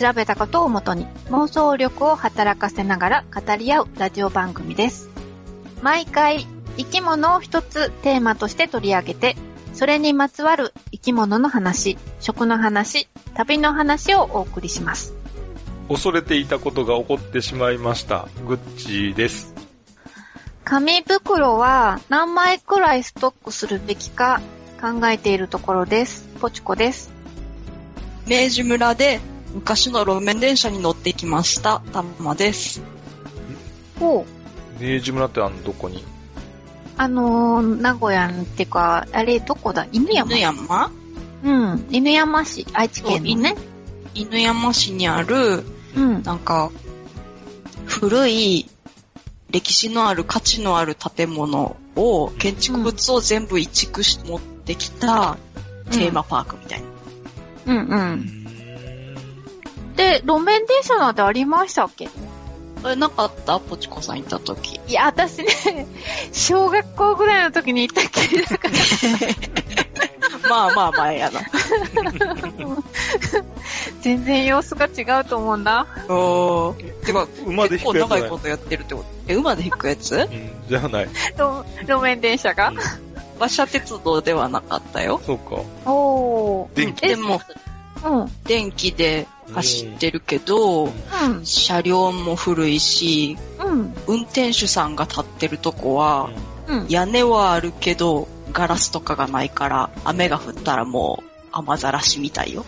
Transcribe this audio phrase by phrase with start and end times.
[0.00, 5.10] 調べたことをもとに妄想力を働かせながら語り合うラジオ番組です。
[5.82, 6.46] 毎回
[6.78, 9.36] 生き物を一つテーマとして取り上げて、
[9.74, 15.14] それにまつわる生き物の話、食の話、旅の話をお送りします。
[15.90, 18.26] 恐れていたことが起こってしまいました。
[18.46, 19.52] グッチーです。
[20.64, 24.40] 紙袋は何枚くらいストックするべきか
[24.80, 26.26] 考えているところです。
[26.40, 27.10] ポチコです。
[28.26, 29.20] 明治村で
[29.54, 31.80] 昔の路面電車に乗ってきました。
[31.92, 32.80] たまです。
[33.98, 34.26] ほ
[34.80, 34.82] う。
[34.82, 36.04] 明治村ってあの、どこに？
[36.96, 39.86] あのー、名古屋っていうか、あれどこだ？
[39.92, 40.30] 犬山？
[40.30, 40.90] 犬山？
[41.42, 41.86] うん。
[41.90, 43.56] 犬山市、愛知県のね。
[44.14, 45.64] 犬山市にある、
[45.96, 46.22] うん。
[46.22, 46.70] なんか、
[47.86, 48.66] 古い
[49.50, 55.38] 歴史のある価値のある建物を、建築物を全部移築して持ってきた
[55.90, 56.86] テーマパークみたいな。
[57.66, 58.39] うんうん。
[60.00, 62.08] で、路面電車なんてありましたっけ？
[62.82, 63.60] それなかった？
[63.60, 64.80] ポチコさん行った時。
[64.88, 65.86] いや、私ね、
[66.32, 68.70] 小学校ぐらいの時に行ったっけだから、
[70.48, 71.40] まあまあ前やな。
[74.00, 75.86] 全然様子が違うと思うんだ。
[76.08, 77.04] おー。
[77.04, 79.32] てか、馬で結構引くやつ長いことやってるってこと？
[79.32, 80.16] え、馬で引くやつ？
[80.16, 81.08] うん、じゃない。
[81.36, 82.72] 路路面電車が？
[83.36, 85.20] 馬車鉄道ではなかったよ。
[85.26, 85.56] そうか。
[85.90, 86.76] おー。
[86.76, 87.40] 電気でも、
[88.04, 88.20] うん。
[88.22, 88.32] うん。
[88.44, 90.92] 電気で走ってるけど、うん。
[91.44, 93.94] 車両も古いし、うん。
[94.06, 96.30] 運転手さんが立ってるとこは、
[96.68, 96.86] うん。
[96.88, 102.64] 屋根はあるけど、ガラスとかがないから、雨が降ったらもう雨ざらしみたいよ。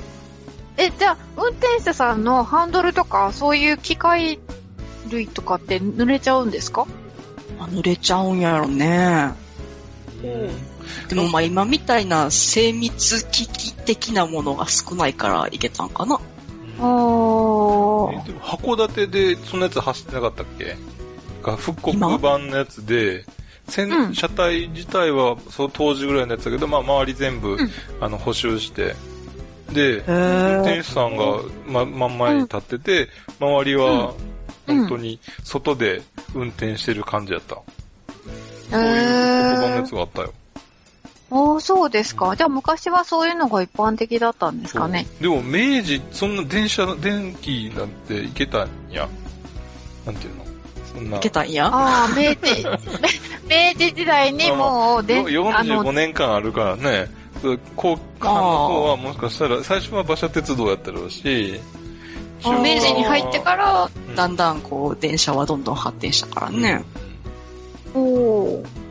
[0.76, 4.38] え、じゃあ、運転手さんのハンドルとか、そういう機械
[5.10, 6.86] 類とかって濡れちゃうんですか？
[7.58, 9.32] あ濡れちゃうんやろね。
[11.08, 16.20] でもまあ今みたいな精密機器的なものが少ないからいけたんかな。
[16.82, 18.20] おー。
[18.22, 20.76] えでも函館でそんなやつ走ってなかったっけ？
[21.42, 23.24] が復刻今版のやつで、
[23.68, 27.70] 線うん車体自体はその当時ぐらいのやつだけど、まあ周り全部、ん
[28.00, 28.94] あの補修して、
[29.72, 31.24] で、運へ転手さんが、
[31.66, 33.08] ま、真ん前に立ってて、
[33.40, 34.32] 周りは、うん
[34.64, 36.02] 本当に外で
[36.36, 37.56] 運転してる感じやった。
[38.70, 39.94] えそういう言葉のやーつ。
[39.96, 40.32] があったよ。
[41.34, 42.36] おー、そうですか。
[42.36, 45.06] じゃあ昔はそういうのが一般的だったんですかね。
[45.18, 49.08] でも明治、そんな電車、電気なんて行けたんや。
[50.04, 50.44] なんていうの？
[50.94, 51.16] そんな。
[51.16, 51.68] いけたんや？
[51.72, 52.66] ああ、明治、
[53.48, 57.06] 明治時代にもう、で、よあの45、年間あるからね。
[57.40, 61.58] そう後半の方はもしかしたら、最初は馬車鉄道やったろうし、
[62.44, 66.84] 明治に入ってからうん、だんだんこう電車はどんどん発展したからね。
[67.94, 68.81] おー。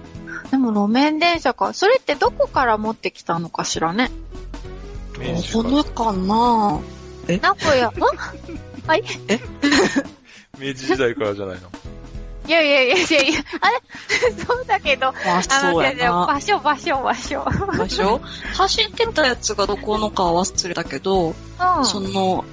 [0.51, 1.73] でも路面電車か。
[1.73, 4.11] それってどこから持ってきたのかしらね。
[5.17, 6.79] 明治このかな
[7.27, 9.03] 名古屋、 んはい
[10.59, 11.69] 明治時代からじゃないの？
[12.47, 13.81] いやいやいやいやいや、あれ？
[14.45, 15.75] そうだけど、まああそう。
[15.75, 17.45] 場所場所場所。
[17.77, 18.21] 場所？
[18.55, 21.85] 走ってたやつがどこのかは忘れたけど、うん。
[21.85, 22.43] その、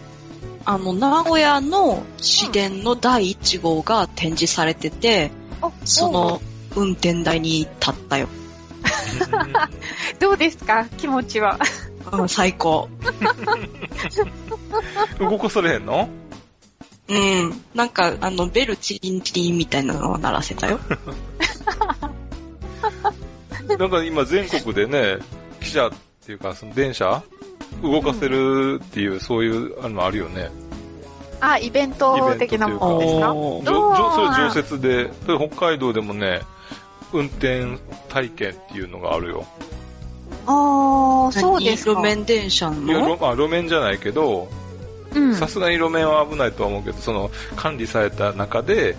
[0.65, 5.33] あの、名古屋の市電の第1号が展示されてて、
[5.63, 6.41] おそ、の
[6.79, 8.29] 運転台に立ったよ。
[10.19, 10.85] おどうですか？
[10.97, 11.59] 気持ちは。
[12.13, 12.89] うん、最高。
[15.19, 16.09] 動かされへんの？
[17.09, 17.63] うん。
[17.75, 20.79] なんか、あの、ベルチリンチリンみたいなのを鳴らせたよ。
[23.79, 25.19] なんか今全国でね、
[25.61, 25.91] 汽車っ
[26.25, 27.23] ていうか、その電車
[27.83, 30.51] 動かせるっていう、そういう、あの、あるよね。
[31.41, 33.33] あ、イベント的なものですか？
[33.33, 33.63] そ
[34.23, 35.11] れ常設で、で
[35.51, 36.41] 北海道でもね、
[37.13, 37.79] 運転
[38.09, 39.45] 体験っていうのがあるよ。
[40.47, 41.95] ああ、そうですか。
[41.95, 44.49] 何路面電車いやの路まあ、路面じゃないけど、
[45.15, 45.35] うん。
[45.35, 48.97] さすがに路面は危ないとは思うけど、その管理された中で、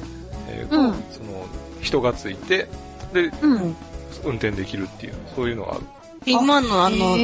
[0.48, 1.46] えーうんその
[1.82, 2.68] 人がついて、
[3.14, 3.76] で、うん。
[4.26, 5.82] 運転できるっていう、そういうのがある。
[6.26, 7.16] 今のあの、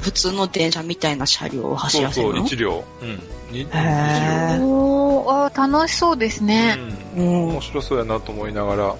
[0.00, 2.84] 普通の電車みたいな車両を走そうそう、らせるの一両。
[3.00, 3.08] うん。
[3.52, 6.46] に一へーおー、あー楽しそうです両。
[6.46, 6.76] ね。
[7.16, 7.26] うん。
[7.26, 8.94] うん面白そうやなと思いながら、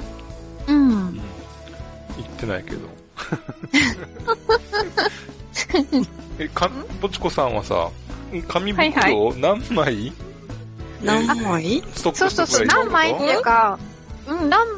[0.68, 1.05] うん。
[2.36, 2.88] 行ってないけど。
[6.38, 7.88] え、か、ぽちこさんはさ、
[8.48, 10.12] 紙袋を何枚？
[11.02, 11.82] 何枚？
[11.94, 13.78] ストックそうそうそう、何枚っていうか、
[14.26, 14.68] うん、なん、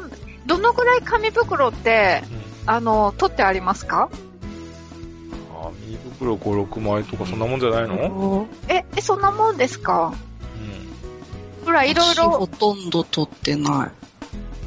[0.45, 2.23] どのぐらい紙袋って、
[2.65, 2.69] うん。
[2.73, 4.09] あの、取ってありますか？
[5.81, 8.47] 紙袋5、6枚とかそんなもんじゃないの？
[8.69, 10.13] え、え、そんなもんですか？
[11.61, 11.65] うん。
[11.65, 13.91] ほら、いろい私ほろ、とんど取ってな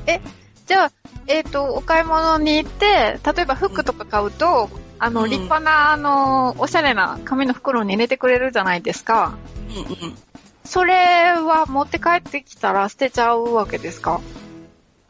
[0.06, 0.20] い。
[0.66, 0.92] じゃあ、
[1.32, 4.68] えっ、と、お買い物に行って、例えば服とか買うと、
[4.98, 9.34] あの、うん立派な、あの、おしゃれな紙の袋に入れてくれるじゃないですか。
[9.70, 9.76] うん
[10.08, 10.16] うん。
[10.64, 14.20] それは持って帰ってきたら捨てちゃうわけですか？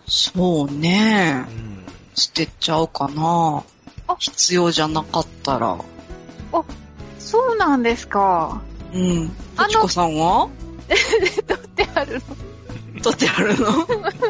[0.06, 1.44] そうね。
[1.48, 1.72] うん
[2.14, 3.64] 捨てちゃうかな
[4.06, 4.16] あ。
[4.19, 5.78] 必要じゃなかったら。
[7.19, 8.62] そうなんですか。
[8.94, 9.32] うん。
[9.56, 10.48] あちこさんは？
[11.48, 12.20] 取ってあるの
[13.02, 13.70] 取ってあるの？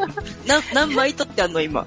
[0.47, 1.61] な、何枚取ってあるの？
[1.61, 1.85] 今。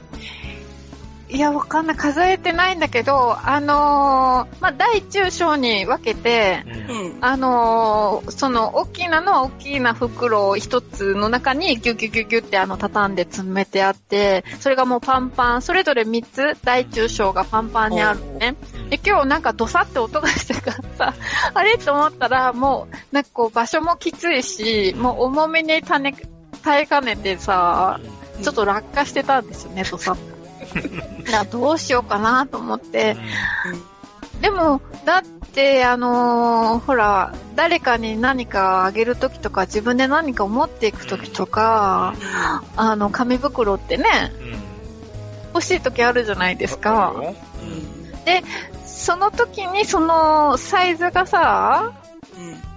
[1.28, 1.96] いや、わかんない。
[1.96, 7.18] 数えてないんだけど、あのーまあ、大中小に分けて、うんん。
[7.20, 16.24] あのーその、大きなのは大きな袋を一つの中にギュギュギュギュってあの、畳んで詰めてあって、それがもうパンパン、それぞれ3
[16.54, 18.54] つ、大中小がパンパンにあるのね。
[18.90, 21.14] で、今日なんかドサって音がしたからさ、
[21.52, 21.76] あれ？
[21.76, 26.14] と思ったら、もう、なんかこう、場所もきついし、もう重みにたね、
[26.66, 28.00] 耐えかねてさ、
[28.42, 30.88] ちょっと落下してたんですよね、ドサって。
[31.22, 33.16] だからどうしようかなと思って、
[34.40, 42.16] でも、だって、あのーほら、誰かに何かあげるときとか、自分で何かを持っていくときとか、
[42.74, 44.04] あの、紙袋ってね、
[44.40, 44.56] うん。
[45.54, 46.92] 欲しいときあるじゃないですか。
[46.92, 47.34] わるよ
[48.84, 52.05] その時に、その、サイズがさ、うん。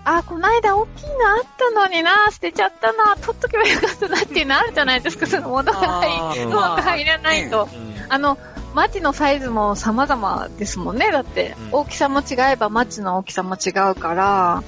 [0.05, 7.69] あ、こないだ大きいのあったのにな、捨てちゃったな、取っとけばよかったなっていうのあるじゃないですか、その物が入あーうまく入らないと。
[7.71, 8.39] うんあの、
[8.73, 11.11] マチのサイズも様々ですもんね。
[11.11, 14.63] だって、うん大きさも違えばマチの大きさも違うから、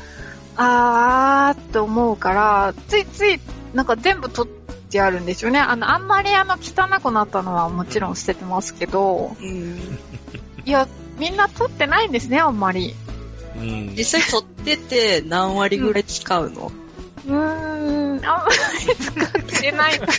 [0.57, 3.39] あーって思うから、ついつい、
[3.73, 4.51] なんか全部取っ
[4.91, 5.59] てあるんですよね。
[5.59, 9.97] あの、あんまりあの、汚くなったのはもちろん捨ててますけど、うん。
[10.65, 10.87] いや、
[11.17, 12.95] みんな取ってないんですね、あんまり。
[13.55, 13.95] うん。
[13.95, 16.71] 実際取ってて何割ぐらい使うの、
[17.27, 19.99] うーん、あんまり使ってない。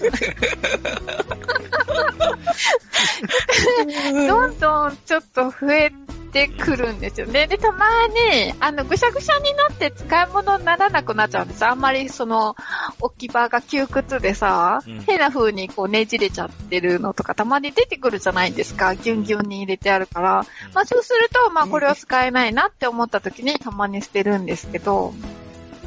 [4.26, 5.92] どんどんちょっと増え
[6.32, 7.46] てくるんですよね。
[7.46, 11.64] で、たまに、あの、ぐしゃぐしゃになって使い物にならなくなっちゃうんです。
[11.64, 12.56] あんまりその、
[13.00, 18.94] 置き場が窮屈でさ、うん変な風にこうねじれちゃってるのとかたまに出てくるじゃないですか。
[18.94, 20.46] ギュンギュンに入れてあるから。
[20.74, 25.12] まあそうすると、まあこれは使えないなって思った時にたまに捨てるんですけど、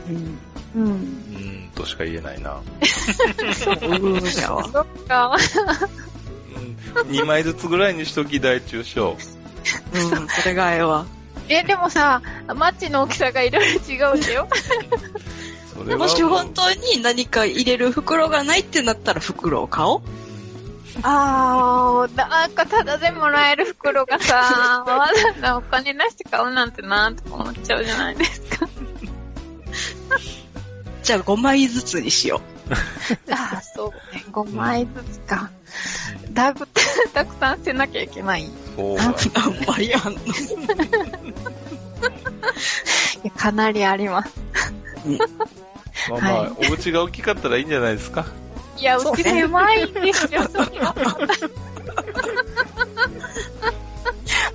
[0.09, 0.38] うん。
[0.75, 0.86] うん。
[0.86, 2.62] うん、としか言えないな。
[3.81, 4.24] うん。
[4.42, 4.69] やわ。
[4.69, 5.38] そっか。
[6.95, 7.09] うん。
[7.09, 9.18] 2枚ずつぐらいにしとき、大中小。
[9.94, 11.06] うん、それがええわ。
[11.48, 14.48] え、でもさ、マッチの大きさがいろいろ違うんだよ。
[15.98, 20.02] もし本当に何か入れる袋がないってなったら袋を買おう。
[21.04, 28.68] あー、なんかただでもらえる袋がさ、わざわざお金出して買うなんてなとか思っちゃうじゃないですか。
[31.06, 32.42] じゃあ5枚ずつにしよ
[33.30, 34.24] あー、そうね。
[34.31, 35.52] 5枚ずつか。
[36.34, 36.68] だいぶ、
[37.13, 38.46] たくさん捨てなきゃいけない。
[38.46, 39.16] いそうだう。
[39.36, 40.19] 何枚あんの
[43.24, 44.33] やかなりあります。
[46.09, 48.26] まあまあ、はいお家が大きかったらいいんじゃないですか？
[48.80, 50.95] いや、そうち狭いんですよ、それは。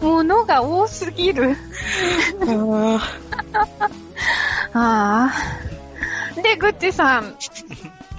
[0.03, 1.57] 物が多すぎる。
[4.75, 5.33] ああ。
[6.43, 7.37] で、グッチさん、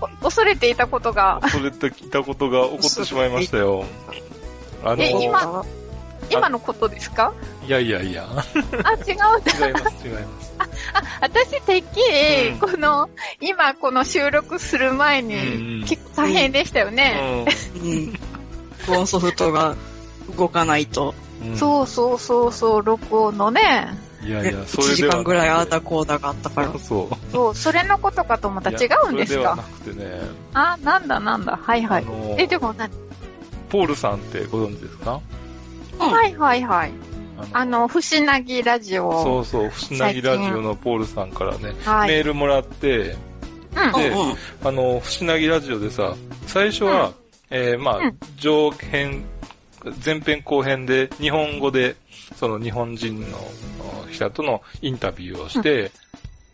[0.02, 3.86] お恐れていたことが、それと聞いたことが起こってしまいましたよ。
[4.84, 5.64] あの、えい今
[6.30, 7.34] 今のことですか？
[7.68, 8.26] やいやいや、
[8.84, 9.10] あ、違う。
[9.10, 10.54] 違います、違います。
[11.22, 13.10] 私、てっきり、うんこの、
[13.42, 17.46] 今この収録する前うんうに、ん結構大変でしたよね。
[17.76, 18.14] うん。
[18.88, 19.76] このソフトが
[20.38, 21.14] 動かないと、
[21.44, 21.58] うん。
[21.58, 23.90] そうそうそうそう、録音のね。
[24.24, 26.72] いやいや、そ1れでは時間ぐらいああだこうだがあったから。
[26.80, 27.32] そう。
[27.32, 30.22] そう、それのことかと思ったら違うんですいやそれではなかくてね、
[30.54, 31.60] あ、なんだなんだ。
[31.62, 32.06] はいはい
[32.38, 32.90] え、でも何
[33.70, 35.20] ポールさんってご存知ですか？
[35.98, 36.92] はいはいはい。
[37.54, 39.24] あの、ふしなぎラジオ。
[39.24, 42.10] そうそう、ふしなぎラジオのポールさんからね、はい。
[42.10, 43.16] メールもらって、
[43.76, 43.92] うん。
[43.94, 46.14] でうんうんあの、ふしなぎラジオでさ、
[46.46, 47.14] 最初は、
[47.50, 49.24] えーまあ、うん上編、
[50.06, 51.96] 前編後編で、日本語で、
[52.36, 53.38] その日本人の
[54.06, 55.92] お人とのインタビューをして、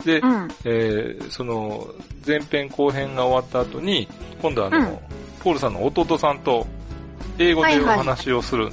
[0.06, 0.48] で、うん。
[0.64, 1.88] えーその、
[2.26, 4.08] 前編後編が終わった後に、
[4.42, 4.98] 今度あの、うん
[5.44, 6.66] ポールさんの弟さんと、
[7.38, 8.70] 英語でおはいはい話をする、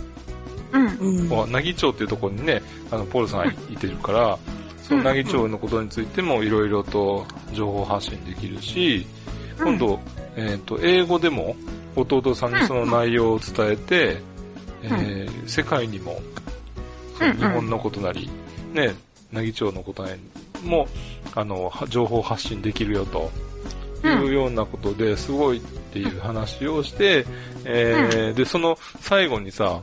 [0.73, 0.87] うん。
[0.87, 1.29] うん。
[1.29, 4.39] 奈義町っていうところにね、あの、ポールさんがいてるから、
[4.83, 9.07] そのなぎ町のことについてもいろいろと情報発信できるし、
[9.59, 10.01] 今度、
[10.37, 11.55] えっ、と、英語でも
[11.97, 14.21] 弟さんにその内容を伝えて、
[14.83, 16.21] えー世界にも、
[17.19, 18.29] その日本のことなり、
[18.73, 18.95] ね、
[19.33, 20.21] なぎ町のことなり
[20.63, 20.89] も、
[21.35, 23.31] あの、は情報発信できるよと。
[24.05, 27.25] いうようなことですごいっていう話をして、
[27.65, 29.81] えーで、その最後にさ、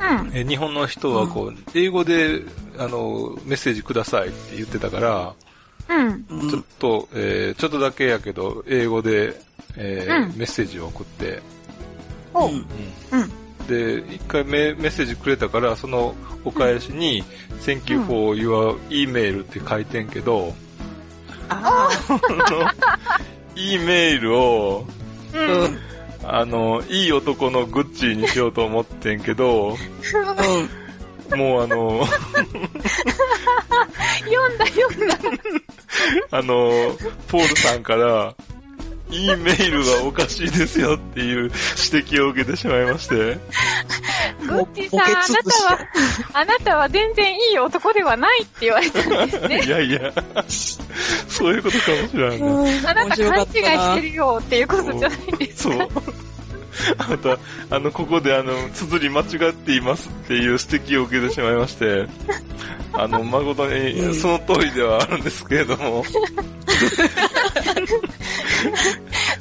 [0.00, 0.30] うん。
[0.32, 2.42] えー日本の人はこう、英語で、
[2.78, 5.34] あの、メッセージくださいって言ってたから、
[5.88, 6.24] うん。
[6.28, 9.34] うんちょっと、えーちょっとだけやけど、英語で、
[9.76, 11.42] えーうんメッセージを送って。
[12.34, 13.30] うんうん。
[13.66, 17.24] で、一回メメッセージくれたから、そのお返しに、
[17.64, 20.54] Thank you for your email って書いてんけど、
[21.48, 22.10] ああ
[22.50, 22.70] の
[23.54, 24.86] E メールを。
[25.32, 25.78] うん。
[26.28, 29.76] あの、いい男のグッチーにしようと思ってんけど、
[31.30, 31.38] うん。
[31.38, 32.04] もうあの、
[34.24, 35.16] 読んだ読んだ。
[36.30, 36.70] あの、
[37.28, 38.34] ポールさんから、
[39.16, 43.14] いいメールはおかしいですよっていう指摘を受けてしまいまして、
[44.46, 45.88] グッチさん、あなたは、
[46.34, 49.64] あなたは全然いい男ではないって言われたんですね。
[49.64, 50.12] いやいや、
[51.28, 52.80] そういうことかもしれないね。
[52.86, 55.88] あなた勘違いしてるよっていうことじゃないですそう
[56.96, 57.04] か。。
[57.06, 57.38] あなた、
[57.76, 62.06] あの、ここであの、綴り間違っていますっていう指摘を受けてしまいまして、
[62.92, 66.04] あの、誠うにんその通りではあるんですけれども、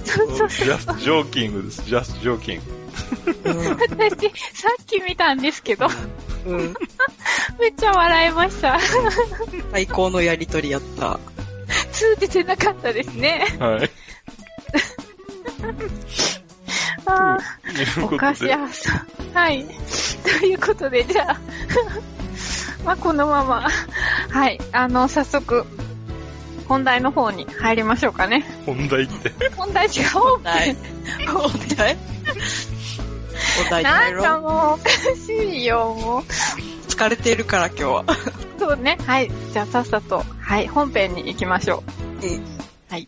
[0.04, 0.48] そうそう。
[0.48, 1.82] just joking です。
[1.82, 2.62] just joking.
[3.44, 5.88] 私、 さっき見たんですけど、
[6.46, 6.58] うん。
[6.58, 6.74] うん。
[7.60, 8.80] めっちゃ笑いました。
[9.72, 11.20] 最高のやりとりやった。
[11.92, 13.46] 通じてなかったですね。
[13.60, 13.90] はい。
[17.08, 17.38] あ
[18.04, 19.34] お菓子屋さん。
[19.34, 19.66] はい。
[20.40, 21.40] ということで、じゃあ、
[22.86, 23.68] まあ、このまま、
[24.30, 24.60] はい。
[24.72, 25.66] あの、早速、
[26.68, 28.46] 本題の方に入りましょうかね。
[28.66, 29.32] 本題って。
[29.56, 30.14] 本題違う。
[30.14, 30.76] 問題。
[31.28, 31.98] 問題
[33.58, 34.22] 問題なん。
[34.22, 36.24] かもう、おかしいよ、もう。
[36.88, 38.06] 疲れてるから今日は。
[38.58, 38.98] そうね。
[39.06, 39.32] はい。
[39.52, 41.84] じゃあ、さっさと、はい、本編に行きましょ
[42.22, 42.28] う。
[42.28, 42.46] うん。
[42.90, 43.08] はい。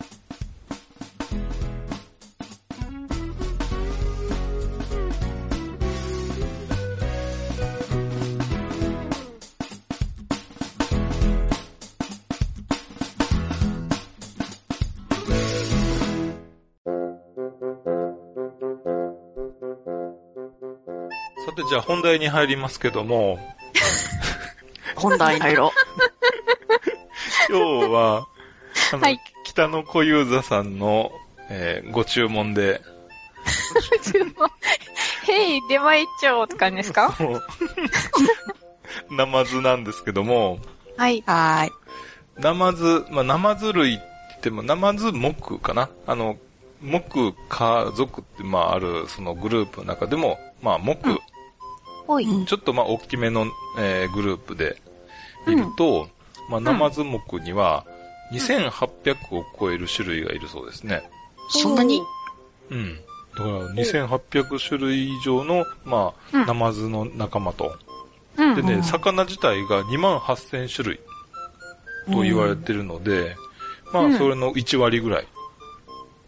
[21.70, 23.40] じゃあ本題に入りますけども、
[24.96, 25.72] 本題入ろ
[27.50, 28.28] 今日は、
[28.94, 31.12] あの、はい北野小遊三さんの、
[31.50, 32.82] えーご注文で、
[34.04, 34.50] 注文。
[35.26, 37.18] へい、出前一丁って感じですか？
[39.10, 40.60] ナマズなんですけども、
[40.96, 41.20] はい。
[41.20, 41.24] う。
[41.26, 41.72] はーい。
[42.38, 45.90] ナマズ、まあ、ナマズ類って言っても、ナマズ目かな？
[46.06, 46.38] あの、
[46.82, 47.02] 目
[47.50, 51.14] 家族って、まあ、ある、そのグループの中でも、まあ、目、うんほい。
[51.14, 51.20] うん
[52.46, 53.46] ちょっとまあ、大きめの、
[53.78, 54.82] えーグループで
[55.46, 56.08] 見ると、
[56.50, 57.86] まあ、ナマズ目には、
[58.32, 61.04] 2800を超える種類がいるそうですね。
[61.50, 62.02] そんなに？
[62.70, 62.96] うん。
[62.96, 67.76] だから、2800種類以上の、まあ、うんナマズの仲間と。
[68.38, 68.56] うん。
[68.56, 71.00] でね、うん魚自体が2万8000種類
[72.12, 73.36] と言われてるので、
[73.94, 75.28] まあ、うんそれの1割ぐらい。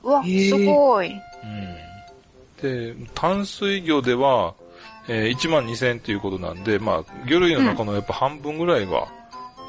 [0.03, 1.11] うわ、すごい。
[1.11, 1.15] う
[1.47, 2.93] ん。
[2.95, 4.53] で、淡水魚では、
[5.09, 9.07] えー1万2000ということなんで、まあ、魚類の中のやっぱ半分ぐらいが、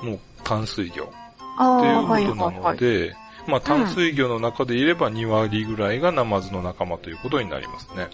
[0.02, 2.74] もう淡水魚っていうはいことなはいはい。
[2.74, 3.16] ので、
[3.46, 8.08] まあ、淡水魚の中でいれば2割ぐらいがナマズの仲間ということになりますね。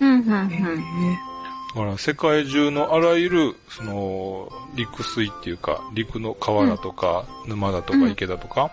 [0.00, 1.18] うん、うん、うん。
[1.74, 8.70] だから世界中のあらゆる、その、陸水っていうか、陸の川だとか、沼だとかうん池だとか、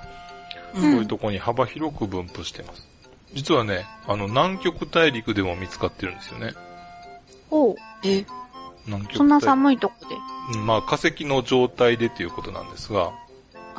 [0.75, 0.79] う。
[0.79, 2.87] そういうんところに幅広く分布しています。
[3.33, 6.53] 実はね、あの、南極大陸でも見つかってるんですよね。
[7.51, 8.25] おうえ、
[8.85, 9.17] 南極。
[9.17, 10.15] そんな寒いとこで？
[10.57, 13.11] うんまあ、化石の状態でということなんですが、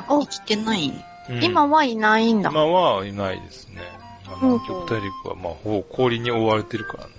[0.09, 0.93] お生きてない
[1.29, 2.49] うん今はいないんだ。
[2.49, 3.81] 今はいないですね。
[4.25, 7.11] まあ南極大陸は、まあ、ほぼ氷に覆われてるからね。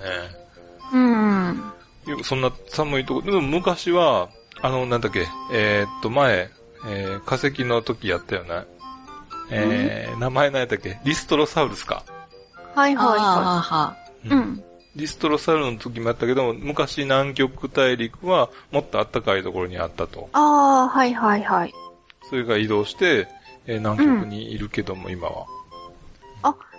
[0.93, 1.73] うん。
[2.07, 4.28] よそんな寒いとこ、でも昔は、
[4.62, 6.50] あの、なんだっけ、えーっと、前、
[6.87, 8.67] えー、化石の時やったよね。
[9.50, 11.00] えー、名前何やったっけ？
[11.05, 12.02] リストロサウルスか。
[12.75, 13.97] はいはいは。
[14.25, 14.28] い。
[14.28, 14.64] うん。
[14.99, 20.28] リストロサウルスの時もやったけども、昔南極大陸はもっと暖かいところにあったと。
[20.33, 21.73] ああ、はいはいはい。
[22.28, 23.28] それが移動して、
[23.67, 25.47] えー南極にいるけども、今は。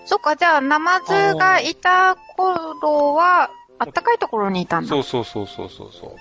[0.06, 4.90] そっか、じゃあ、ナマズがいた頃は、あったかいところにいたんだ。
[4.90, 6.16] そうそうそうそうそうそう。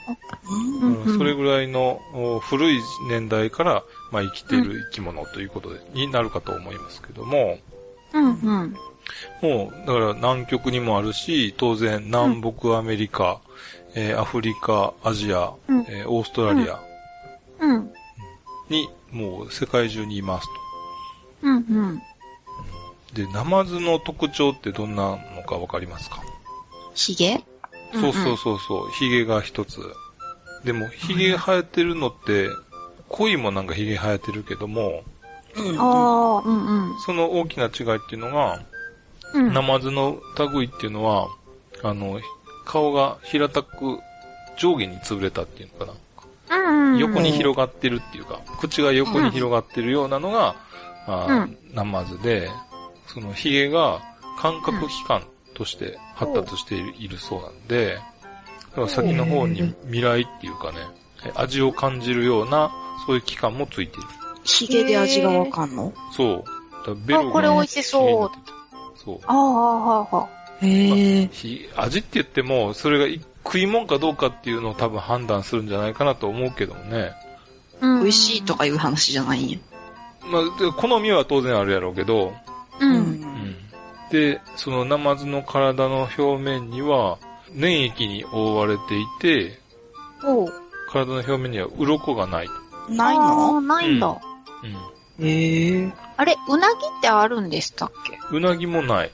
[0.82, 7.58] うんうんうんそれぐらいのお古い年代から、まあ、生きている生き物ということで、になるかと思いますけども、
[8.12, 8.76] うんうん。
[9.42, 13.40] もう、だから南極にもあるし、当然南北アメリカ、
[13.94, 16.80] えーアフリカ、アジア、うんえーオーストラリア
[17.60, 17.90] うん。
[18.68, 20.48] に、もう世界中にいます
[21.42, 22.02] うんうん。
[23.14, 23.14] と。
[23.14, 26.22] で、ナマズの特徴ってどんなのかわかりますか、
[26.94, 27.42] ヒゲ？
[27.94, 29.80] そうそうそうそう、ヒゲが一つ。
[30.64, 32.48] でも、ヒゲ生えてるのって、
[33.08, 35.02] 鯉もなんかヒゲ生えてるけども、
[35.56, 35.80] うん。
[35.80, 37.00] ああ、うんうん。
[37.00, 38.60] その大きな違いっていうのが、
[39.34, 39.52] うん。
[39.52, 40.18] ナマズの
[40.52, 41.28] 類っていうのは、
[41.82, 42.20] あの、
[42.64, 43.98] 顔が平たく
[44.58, 45.92] 上下に潰れたっていうのか
[46.50, 46.56] な。
[46.56, 46.98] うんうん。
[46.98, 50.56] 横に広がってるっていうか、口が横に広がってるようなのが、
[51.06, 52.50] あーナマズで、
[53.06, 54.00] そのヒゲが
[54.38, 55.22] 感覚器官
[55.54, 57.98] として発達している,、そうなんで、
[58.70, 60.78] だから先の方に未来っていうかね、
[61.34, 62.70] 味を感じるような、
[63.06, 64.08] そういう器官もついている。
[64.44, 65.92] ヒゲで味がわかんの？
[66.12, 66.28] そう。
[66.36, 68.30] だからベロがあこれ美味しそう
[69.08, 69.20] そう。
[69.26, 70.28] ああ、はあ、は
[70.60, 71.28] へえ。
[71.32, 77.12] ひ味って言っても、それが食い物かどうかっていうのを多分判断するんじゃないかなと思うけどもね。
[77.80, 77.86] あ。
[77.86, 79.58] うん美味しいとかいう話じゃないんや。
[80.30, 82.34] まあ、で好みは当然あるやろうけど、
[82.80, 82.84] う。
[82.84, 83.56] うんうんん。
[84.10, 87.18] で、そのナマズの体の表面には、
[87.54, 89.58] 粘液に覆われていて、
[90.24, 90.52] おう。
[90.90, 92.48] 体の表面には鱗がない。
[92.90, 94.20] ないあーのないんだ。
[95.18, 95.26] うん。
[95.26, 95.92] へえ。
[96.18, 98.18] あれ、うなぎってあるんでしたっけ？
[98.36, 99.10] うなぎもない。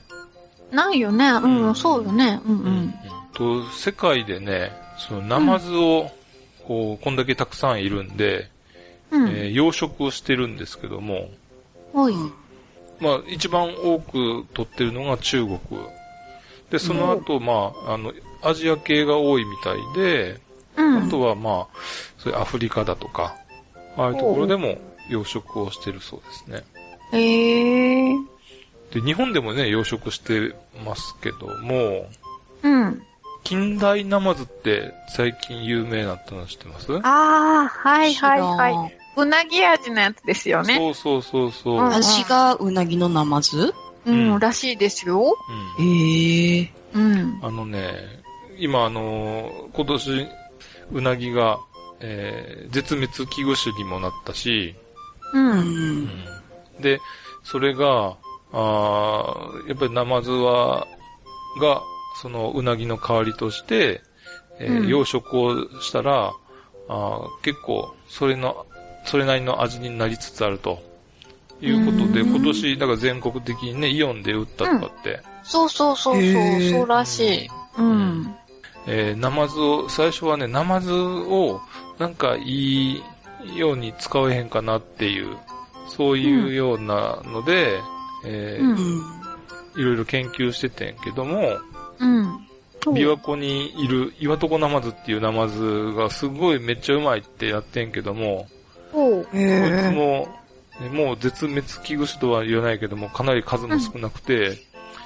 [0.71, 1.29] ないよね。
[1.29, 2.41] う、うんんそうよね。
[2.45, 2.93] うんうん。
[3.33, 6.09] と、世界でね、そのナマズを、
[6.67, 8.49] こう、こんだけたくさんいるんで、
[9.11, 9.29] うん。
[9.29, 11.29] えー養殖をしてるんですけども、
[11.93, 12.15] おい。
[12.99, 15.59] まあ、一番多く取ってるのが中国。
[16.71, 20.39] で、その後、まあ、あの、アジア系が多いみたいで、
[20.75, 21.03] うん。
[21.03, 21.77] あとはまあ、
[22.17, 23.35] そういうアフリカだとか、
[23.95, 26.63] ああいうところでも養殖をしてるそうですね。
[27.11, 28.15] へえ。
[28.93, 32.07] で、日本でもね、養殖してますけども、
[32.63, 33.01] うん。
[33.43, 36.97] 近代ナマズって最近有名になったの知ってます？
[36.97, 38.73] ああ、はいはいはい。
[38.73, 38.91] い。
[39.17, 40.75] うなぎ味のやつですよね。
[40.77, 41.75] そうそうそうそう。
[41.75, 43.73] うん味がうなぎのナマズ？
[44.05, 45.37] うん、うんらしいですよ。
[45.79, 46.73] うんへえ。
[46.95, 47.39] うん。
[47.43, 47.93] あのね、
[48.57, 50.27] 今あのー今年、
[50.93, 51.59] うなぎが、
[51.99, 54.73] えー絶滅危惧種にもなったし、
[55.33, 55.39] う。
[55.39, 56.09] うんん。
[56.79, 56.99] で、
[57.43, 58.15] それが、
[58.51, 60.87] あーやっぱりナマズは、
[61.59, 61.81] が、
[62.21, 64.01] そのうなぎの代わりとして、
[64.59, 64.87] えーうん。
[64.87, 66.31] 養殖をしたら、
[66.87, 68.65] あー結構、それの、
[69.05, 70.79] それなりの味になりつつあると。
[71.61, 72.29] いうことで、うん。
[72.31, 76.71] 今年、だから全国的にね、イオンで売ったとかって、そうそうそうそう、へー。
[76.71, 77.49] そうらしい。
[77.77, 78.35] うん。
[78.87, 81.61] えーナマズを、最初はね、ナマズを、
[81.97, 83.01] なんかいい
[83.55, 85.37] ように使えへんかなっていう、
[85.95, 87.79] そういうようなので、
[88.25, 89.15] えーうんうん。
[89.75, 91.57] いろいろ研究しててんけども、
[91.99, 92.45] うん。
[92.93, 98.47] 琵琶湖にいる岩床ナマズっていうナマズがすごいめっちゃうまいってやってんけども、
[98.91, 99.25] ほう。
[99.25, 99.91] こいつ。
[99.91, 100.27] も、
[100.79, 104.57] ねもう絶滅危惧種とは言わないけども、かなり数も少なくて、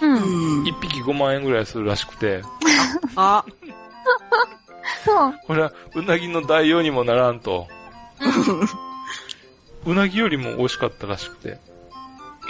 [0.01, 0.61] うん。
[0.61, 0.67] うん。
[0.67, 2.41] 一匹5万円ぐらいするらしくて、
[3.15, 3.45] あ、
[5.05, 5.33] そう。
[5.45, 7.67] これはうなぎの代用にもならんと、
[9.91, 11.49] うなぎよりも美味しかったらしくて。
[11.49, 11.57] へ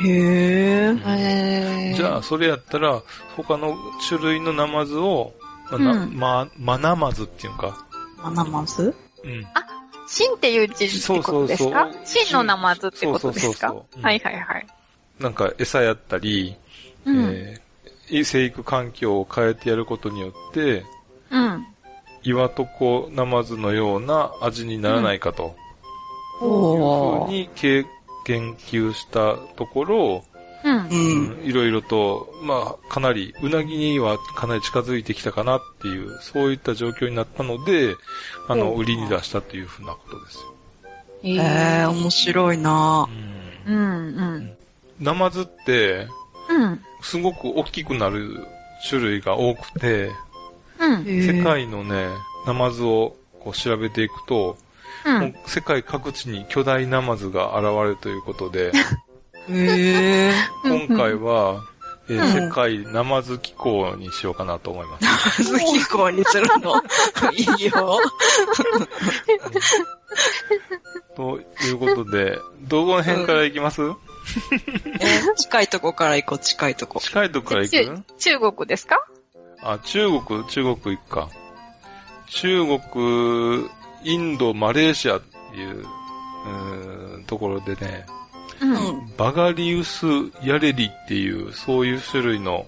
[0.06, 1.94] え。
[1.96, 3.02] じゃあ、それやったら、
[3.36, 3.76] 他の
[4.08, 5.34] 種類のナマズを、
[5.72, 7.86] まうんま、マナマズっていうか、
[8.18, 9.46] マナマズうん。
[10.08, 11.84] シンっていう字ってことですか？
[11.84, 13.68] そうそうそうシンのナマズってことですか？
[13.70, 14.68] そうそうそうそううんはいはいはい。
[15.20, 16.56] なんか餌やったり、
[17.06, 17.20] うん。
[17.32, 20.84] えー生育環境を変えてやることによって、
[21.30, 21.68] うん。
[22.24, 25.56] 岩床ナマズのような味にならないかと、
[26.46, 27.26] いう。
[27.26, 27.86] ふうにけ
[28.26, 30.24] 研究したところ、
[30.64, 30.90] うんう。
[30.92, 37.96] うんんいろいろと、まあ、かなり、うなぎにはかなり近づいてきたかなっていう、そういった状況になったので、
[38.48, 40.54] あの、売りに出したというふうなことですよ。
[41.24, 43.08] へへえ、面白いな
[43.68, 44.58] うんうんうん。
[45.00, 46.08] ナマズって、
[46.50, 46.82] うん。
[47.02, 48.46] すごく大きくなる
[48.88, 50.12] 種類が多くて、
[50.80, 51.06] うん。
[51.06, 52.08] 世界のね、
[52.46, 54.58] ナマズをこう調べていくと、も
[55.06, 55.36] ううん。
[55.46, 58.72] 世界各地に巨大ナマズが現れるということで、
[59.50, 60.32] へえ。
[60.66, 61.64] うん今回は、
[62.10, 65.44] えーうん世界ナマズ機構にしようかなと思います。
[65.44, 66.74] ナマズ飛行にするの？
[67.34, 68.00] いいよ。
[71.16, 73.82] ということで、どこの辺から行きます、
[75.00, 77.00] え近いとこから行こう、近いとこ。
[77.00, 78.04] 近いとこから行く？
[78.18, 78.98] 中中国ですか？
[79.62, 81.30] あ、中国、中国行くか。
[82.28, 83.70] 中国、
[84.04, 88.06] インド、マレーシアっていう、うーんところでね、
[88.62, 88.72] うん。
[88.72, 89.14] うん。
[89.18, 90.06] バガリウス・
[90.44, 92.66] ヤレリっていう、そういう種類の、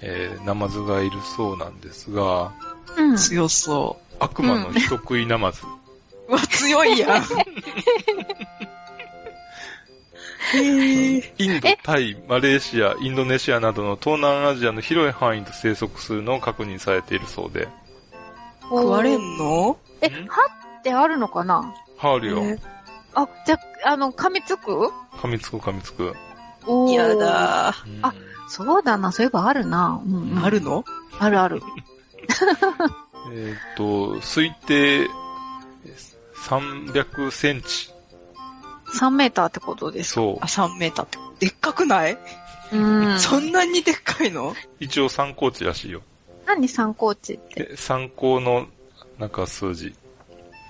[0.00, 2.52] えーナマズがいるそうなんですが、
[2.96, 3.16] うん。
[3.16, 5.62] 強そ悪魔の人食いナマズ。
[6.28, 6.32] う。
[6.32, 7.24] うわ、強いやん。
[10.54, 17.68] インド、タイ、マレーシア、インドネシアなどの東南アジアの広い範囲と生息するのを確認されているそうで。
[18.62, 19.76] 食われんの？
[20.00, 20.40] え、ん歯
[20.88, 21.74] ってあるのかな？
[21.96, 22.38] ハールよ。
[22.42, 22.58] え
[23.14, 24.90] あ、じゃ、あの、噛みつく？
[25.12, 26.14] 噛みつく噛みつく。
[26.66, 28.12] おーやだうんあ
[28.48, 30.00] そうだな、そういえばあるな。
[30.04, 30.84] うんうんあるの？
[31.18, 31.62] あるある。
[33.32, 35.08] えっ、と、推定
[36.48, 37.90] 300センチ。
[38.98, 40.20] 3メーターってことですか？
[40.20, 40.46] そうあ、。
[40.46, 41.18] 3メーターって。
[41.46, 42.18] でっかくない、
[42.72, 42.76] う
[43.14, 43.18] ん。
[43.18, 44.54] そんなにでっかいの？
[44.80, 46.00] 一応参考値らしいよ。
[46.46, 47.64] 何参考値って？
[47.64, 48.66] で参考の、
[49.18, 49.94] なんか数字。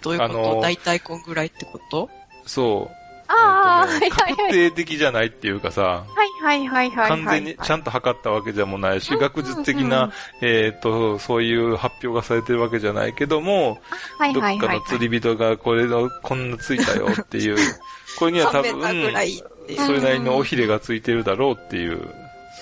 [0.02, 2.08] どういうこと、あのー大体こんぐらいってこと？
[2.46, 2.94] そう。
[3.30, 4.36] ああ、はえっとねいはいはい。
[4.36, 7.08] 確定的じゃないっていうかさ、はいはいはいはい。
[7.08, 13.78] 完全にちゃんと測ったわけじゃもないし、うん学術的うんな、えっと、そういう発表がされてるわけじゃないけども、
[14.18, 17.56] はいどっかはいはいの釣り人がこれの、こんなついたよっていう、
[18.18, 19.86] これには多3メーターぐら分。
[19.86, 22.00] それなりの尾ひれがついてるだろうっていう。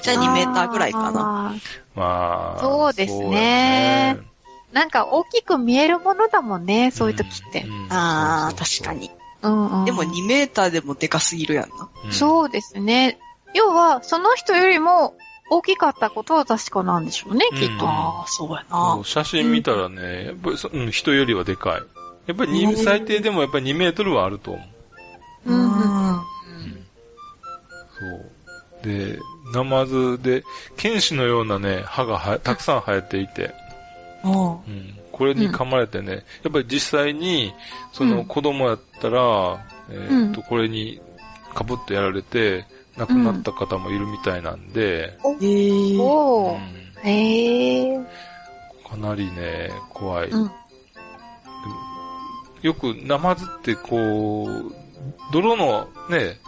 [0.03, 1.51] じゃあ2メーターぐらいかな。
[1.51, 1.61] あー
[1.95, 2.61] まあ。
[2.61, 4.19] そうですね
[4.73, 7.63] なんか大きく見えるものだもんね、そういう時って。
[7.63, 9.11] んんああ、そうそうそう確かに。
[9.43, 9.85] うんうん。
[9.85, 11.89] でも2メーターでもでかすぎるやんな。
[12.05, 13.19] うんそうですね。
[13.55, 15.15] 要は、その人よりも
[15.49, 17.89] 大きかったことは確かなんでしょうね、うんきっと。
[17.89, 19.01] ああ、そうやな。
[19.05, 21.83] 写真見たらね、やっぱりそ、うん、人よりはでかい。
[22.27, 24.63] やっぱり最低でもやっぱり2メートルはあると思
[25.47, 25.53] う。
[25.53, 26.23] うんうんん。
[27.99, 28.37] そう。
[28.83, 29.19] で、
[29.55, 30.45] ナマズで、
[30.77, 33.55] 剣士のようなね、歯がはたくさん生えていて、
[34.25, 34.51] うん。
[34.53, 37.53] うん、これに噛まれてね、やっぱり実際に、
[37.93, 41.01] そのうん子供やったら、えーっと、これに
[41.55, 42.65] かぶってやられて、
[42.97, 45.19] 亡くなった方もいるみたいなんで。
[45.25, 45.37] うん
[47.03, 47.99] へえ。
[48.89, 50.29] かなりね、怖い。
[50.29, 50.51] うん
[52.63, 54.73] よくナマズってこう、
[55.33, 56.39] 泥のね、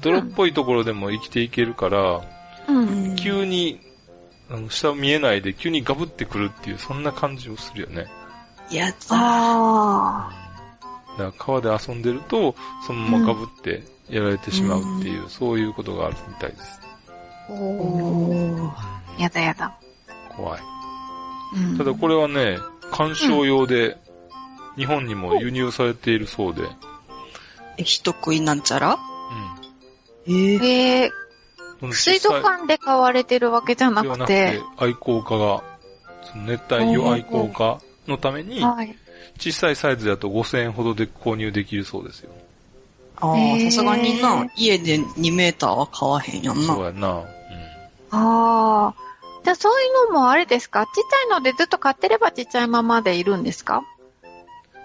[0.00, 2.20] 泥っぽいところでも生きていけるから、
[2.68, 3.16] うん。
[3.16, 3.78] 急に、
[4.50, 8.06] あの下見えないで急にガブってくるっていう、そんな感じをするよね。
[8.70, 8.94] やだ。
[9.10, 10.30] あ
[11.16, 12.54] だから川で遊んでると、
[12.86, 16.80] そのままガブってやられてしまうっていう、そういうことがあるみたいです。
[17.48, 17.52] あ。
[17.52, 19.22] おー。
[19.22, 19.74] やだやだ。
[20.36, 20.60] 怖い。
[21.56, 22.58] うんただこれはね、
[22.92, 23.98] 鑑賞用で、
[24.76, 26.62] 日本にも輸入されているそうで、
[27.78, 28.94] え、人食いなんちゃら？
[28.94, 28.98] う
[30.26, 30.56] ええ。
[30.56, 31.08] へえ。
[31.08, 31.10] ん。
[31.92, 34.60] 水族館で買われてるわけじゃなくて。
[34.76, 35.62] 愛好家が、
[36.24, 38.96] その熱帯魚愛好家のために、はい。
[39.38, 42.30] 小さいサイズだと5000円ほどで購入できるそうですよ。
[43.16, 46.74] ああ、さすがにな、家で2メーターは買わへんやんな。
[46.74, 47.08] そうやな。
[47.08, 47.24] うん。
[47.24, 47.24] あ
[48.10, 48.94] あ。
[49.44, 50.84] じゃあそういうのもあれですか？
[50.86, 53.84] ちっちゃいのでずっと買ってればちっちゃいままでいるんですか？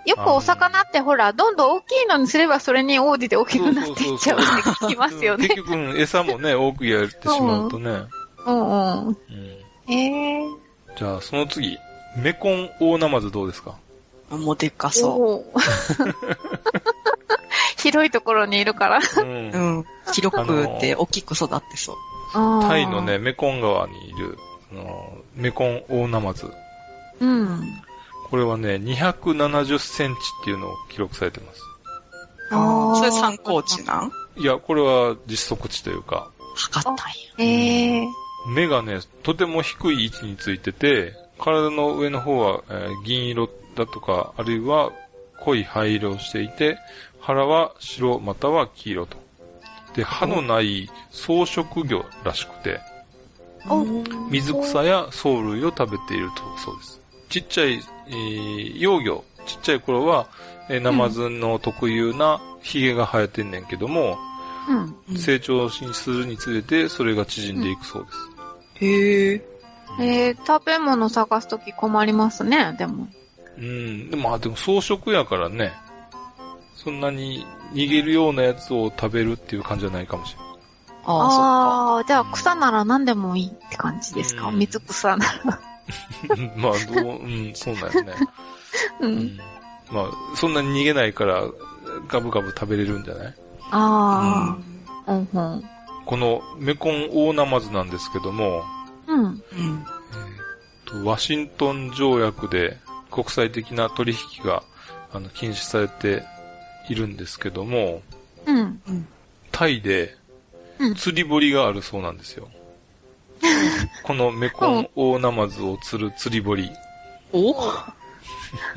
[0.06, 5.62] よくお魚ってほら、どんどん大きいのにすればそれに応じて大きくなっていっちゃうって聞きますよね結。
[5.64, 8.04] 局、うん餌もね、多くやってしまうとね。
[8.46, 9.08] うんうん。
[9.08, 9.18] うん
[9.88, 10.48] へえ。
[10.98, 11.78] じゃあ、その次、
[12.18, 13.76] メコン大ナマズどうですか？
[14.30, 16.16] もうでっかそおー
[17.78, 19.00] 広いところにいるから。
[19.18, 19.58] うんう。
[19.58, 19.86] うん。
[20.14, 21.96] 広くて大きく育ってそう。
[22.34, 23.20] タタイのね、。
[23.20, 24.38] メコン川にいる、
[24.72, 26.52] あのメコン大ナマズ。
[27.20, 27.62] うん。
[28.34, 31.62] これはね、270センチっていうのを記録されてます。
[32.50, 34.12] あーそれ参考値なん？
[34.38, 37.04] いや、これは実測値というか、測ったんや。
[37.38, 38.08] へえ。
[38.48, 44.92] 目がね、とても低い位置についてて、体の上の方は、えー銀色だとか、あるいは
[45.42, 46.80] 濃い灰色をしていて、
[47.20, 49.18] 腹は白または黄色と。
[49.96, 52.80] で、歯のない草食魚らしくて、
[53.70, 53.86] お
[54.32, 57.03] 水草や藻類を食べているとそうです。
[57.34, 60.28] ちっちゃい、えー幼魚、ちっちゃい頃は、
[60.70, 64.20] えーナマズの特有なヒゲが生えてんねんけども、
[64.70, 64.96] うん。
[65.10, 68.86] うん成長するにつれてそれが縮んでいくそうです。
[68.86, 69.46] へえ。
[70.00, 73.08] えー、食べ物探すとき困りますね、でも。
[73.58, 74.12] うん。
[74.12, 75.74] でも、まあでも草食やからね、
[76.76, 80.48] そんなに逃げるようなやつを食べるっていう感じじゃないかもしれない。
[81.06, 81.44] ああ、そっか。
[81.44, 84.50] ああー、じゃあ草なら何でもいいって感じですか？
[84.50, 85.60] うん水草なら。
[86.56, 88.14] まあ、どう、うん、そうだよね。
[89.02, 89.06] う。
[89.08, 89.38] うんん。
[89.92, 91.44] まあ、そんなに逃げないから、
[92.08, 93.34] ガブガブ食べれるんじゃない？
[93.72, 94.58] あ
[95.06, 95.64] あ、うん、うん。
[96.06, 98.64] このメコン大ナマズなんですけども、
[99.08, 99.24] うん。
[99.24, 99.44] うん。
[99.56, 99.84] えーっ
[100.86, 102.78] と、と、ワシントン条約で
[103.12, 104.64] 国際的な取引が、
[105.14, 106.24] あの、禁止されて
[106.90, 108.02] いるんですけども、
[108.46, 108.82] うん。
[109.52, 110.16] タイで
[110.80, 112.50] うん釣り堀があるそうなんですよ。
[114.04, 116.72] このメコンオオナマズを釣る釣り堀。
[117.32, 117.54] お？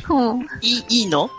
[0.09, 0.41] うん。
[0.63, 1.31] いい、いいの？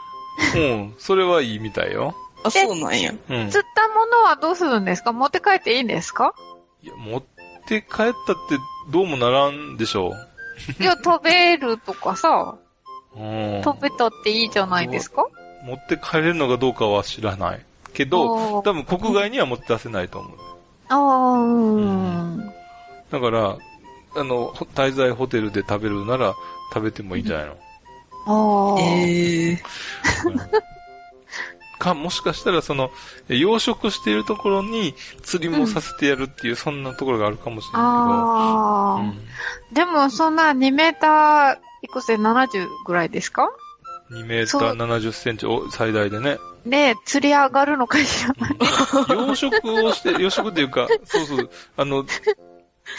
[0.56, 2.16] うん、それはいいみたいよ。
[2.44, 3.12] あ、そうなんや。
[3.12, 3.14] う
[3.44, 3.50] ん。
[3.50, 5.12] 釣ったものはどうするんですか？
[5.12, 6.34] 持って帰っていいんですか？
[6.84, 7.24] いや、持っ
[7.68, 8.14] て帰ったって
[8.92, 10.14] どうもならんでしょ
[10.80, 12.56] いや、食べるとかさ、
[13.16, 13.20] う。
[13.20, 13.62] うん。
[13.64, 15.26] 食べたっていいじゃないですか？
[15.64, 17.62] 持って帰れるのかどうかは知らない。
[17.94, 20.38] けど、多分国外には持って出せないと思う。
[20.90, 22.54] あー、うん。
[23.12, 23.58] だから、
[24.16, 26.34] あの、ほ滞在ホテルで食べるなら
[26.74, 27.58] 食べてもいいんじゃないの、
[28.26, 28.82] ああ。
[28.82, 29.60] ええ
[31.80, 32.90] か、もしかしたらその、
[33.30, 39.14] え養殖しているところに釣りもさせてやるっていう、そんなところがあるかもしれないああ、
[39.70, 43.50] けど、でも、そんな2メーター、いくつで70ぐらいですか？
[44.10, 46.38] うん、2メーター70センチお最大でね。
[46.66, 48.34] で、釣り上がるのかしら。
[49.16, 52.04] 養殖をして、養殖っていうか、そうそう、あの、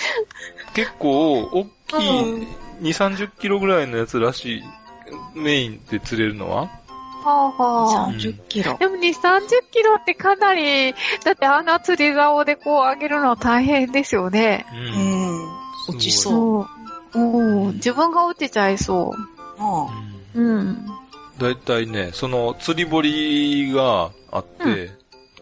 [0.75, 2.49] 結構、大きい、うん
[2.81, 4.65] 2、30キロぐらいのやつらしい、
[5.35, 6.63] メインで釣れるのは？
[6.63, 6.71] は
[7.25, 8.13] あはあ。
[8.13, 8.77] 30キロ。
[8.79, 10.93] でも2、30キロってかなり、
[11.25, 14.65] だってあんな釣り竿でこう上げるのは大変ですよね。
[14.73, 14.77] う。
[14.77, 15.49] うんん。
[15.87, 16.67] すごい落ちそ
[17.15, 17.19] う。
[17.19, 17.67] うん。
[17.67, 17.75] うん。
[17.75, 19.13] 自分が落ちちゃいそ
[19.59, 19.87] あ
[20.35, 20.41] う。
[20.41, 20.87] うん。
[21.39, 24.93] だいたいね、その釣り堀があって、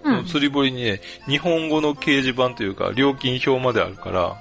[0.03, 0.25] うん。
[0.27, 4.37] 釣り堀にね、日本語の掲示板というか、料金表まであるから、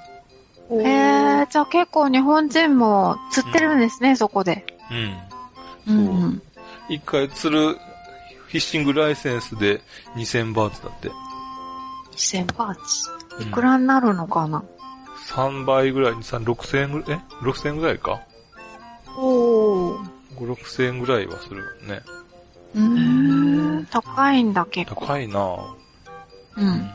[0.70, 4.66] へえ、じゃあ結構日本人も釣ってるんですね、そこで。
[4.90, 4.96] うん。
[5.06, 6.06] う。
[6.06, 6.42] そうん
[6.88, 9.80] 一回釣るフィッシングライセンスで
[10.14, 11.10] 2000バーツだって。
[12.12, 13.42] 2000バーツ？
[13.42, 14.64] いくらになるのかな、
[15.26, 18.20] 3倍ぐらい、3、6000円ぐらい、え ?6000 円ぐらいか？
[19.18, 20.08] おー。
[20.36, 22.02] 5、6000円ぐらいはするよね。
[22.74, 23.86] うーん。
[23.86, 25.06] 高いんだ、結構。
[25.06, 25.74] 高いなぁ
[26.56, 26.90] うん。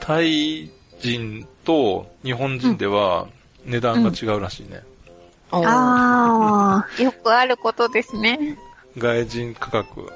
[0.00, 3.28] タイ人と日本人では
[3.64, 4.82] 値段が違うらしいね。
[5.50, 8.58] あああ、よくあることですね。
[8.96, 10.10] 外人価格。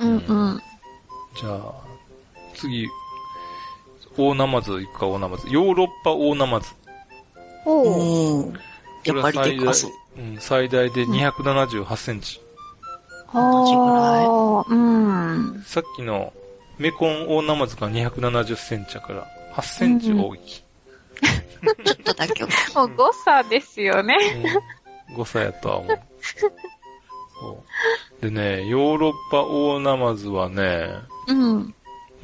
[0.00, 0.62] うんうん。
[1.38, 1.74] じゃあ、
[2.54, 2.88] 次、
[4.16, 5.46] 大ナマズ行くか、大ナマズ。
[5.50, 6.70] ヨーロッパ大ナマズ。
[7.66, 8.46] おー。
[8.46, 8.52] うん。
[9.04, 9.90] やっぱりでかそう。
[10.18, 12.40] うん、最大で278センチ。
[13.32, 15.62] 同じぐらいはあ、うん。
[15.64, 16.32] さっきの
[16.78, 20.62] メコン大ナマズが270センチやから、8センチ大きい。
[21.84, 22.44] ちょっとだけ。
[22.44, 24.16] もう誤差ですよね。
[25.08, 26.00] うん、誤差やとは思う。
[27.40, 27.64] そ
[28.22, 28.22] う。
[28.22, 30.88] でね、ヨーロッパ大ナマズはね、
[31.26, 31.58] うん。
[31.60, 31.72] も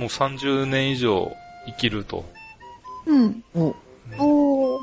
[0.01, 1.33] う30年以上
[1.67, 2.25] 生きると。
[3.07, 3.43] うん。
[3.55, 3.75] お
[4.19, 4.81] おー。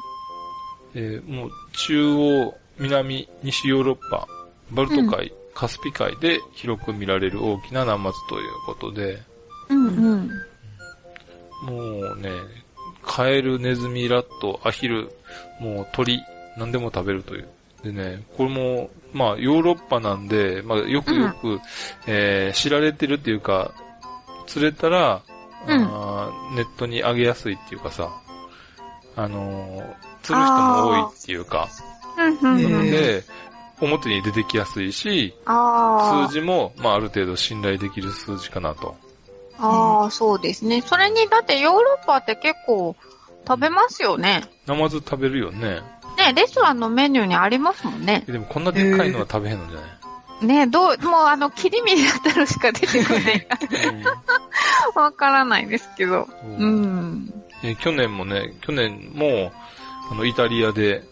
[0.96, 4.28] えーもう中央、南、西ヨーロッパ、
[4.72, 9.22] バルト海、カスピ海で広く見られる大きなナマズということで、
[9.70, 10.30] うんうん。
[11.66, 12.30] もうね、
[13.06, 15.12] カエル、ネズミ、ラット、アヒル、
[15.60, 16.22] もう鳥、
[16.58, 17.48] 何でも食べるという。
[17.84, 21.60] でね、これも、まあヨーロッパなんで、まあよくよく、
[22.08, 23.72] えー知られてるっていうか、
[24.48, 25.22] 釣れたら、
[25.68, 28.10] うんあーネットに上げやすいっていうかさ、
[29.16, 29.84] あのー
[30.24, 31.68] 釣る人も多いっていうか、
[32.18, 32.92] うんうんへうん。
[32.92, 33.24] で、
[33.82, 38.96] 表に出てきやすいし、あ数字も、まあある程度信頼できる数字かなと。
[39.60, 40.82] あ、ああ、そうですね。
[40.82, 42.96] それに、だってヨーロッパって結構
[43.48, 44.44] 食べますよね。
[44.66, 45.82] ナマズ食べるよね。
[46.18, 48.24] ね、レストランのメニューにありますもんね。
[48.28, 50.46] えでもこんなでっかいのは食べへんのじゃない？
[50.46, 53.58] ね、どう、もうあの、切り身だったのしか出てこないか
[54.96, 56.28] ら、わからないですけど。
[56.44, 57.34] うんうん。
[57.64, 59.54] えー去年もね、去年も、
[60.12, 61.04] あの、イタリアで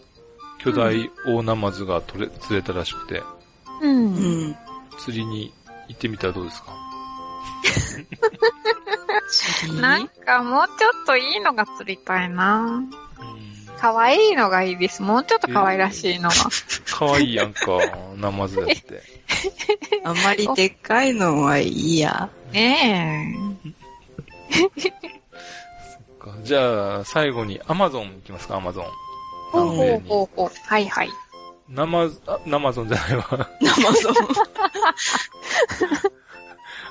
[0.58, 3.22] 巨大大ナマズが取れ、釣れたらしくて、
[3.80, 4.14] うん。
[4.14, 4.18] う
[4.50, 4.56] ん。
[4.98, 5.52] 釣りに
[5.88, 6.72] 行ってみたらどうですか？
[9.80, 12.64] なんかもうちょっといいのが釣りたいな。
[12.64, 12.90] うん。
[13.78, 15.02] 可愛いのがいいです。
[15.02, 16.34] もうちょっと可愛らしいのが。
[16.86, 17.78] かわいいやんか、
[18.16, 19.02] ナマズやって。
[20.04, 22.30] あんまりでっかいのはいいや。
[22.52, 23.34] ね
[26.20, 28.84] かじゃあ、最後にアマゾン行きますか、アマゾン。
[28.84, 28.88] え。
[29.50, 30.50] ほうほうほうほう。
[30.66, 31.10] はいはい。
[31.68, 33.48] ナマズ、あ、ナマゾンじゃないわ。
[33.60, 34.14] ナマゾン。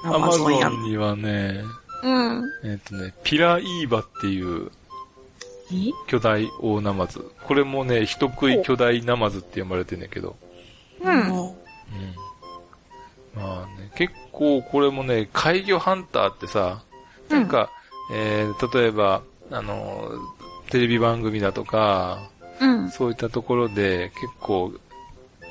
[0.04, 1.64] アマゾやンにはね、
[2.04, 2.44] うん。
[2.64, 4.72] えっ、とね、ピライーバっていう
[5.72, 5.92] え？
[6.08, 7.32] 巨大大ナマズ。
[7.46, 10.36] これもね、人食い巨大ナマズって呼ばれてんだけど。
[11.02, 11.20] うん。
[11.20, 11.56] うん。
[13.36, 16.84] まあね、結構これもね、怪魚ハンターってさ、
[17.30, 17.72] うんなんか、
[18.14, 20.12] えー、例えば、あの、
[20.70, 22.20] テレビ番組だとか、
[22.60, 22.90] うん。
[22.90, 24.74] そういったところで結構、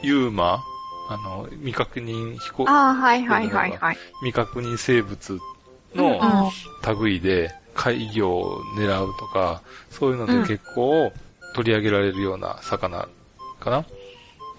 [0.02, 0.62] ユーマ、
[1.10, 3.98] あの、未確認飛行、ああ、はいはいはいはい。
[4.20, 5.40] 未確認生物う
[5.96, 11.12] のん類で海魚を狙うとか、そういうので結構
[11.56, 13.08] 取り上げられるような魚
[13.58, 13.84] かな？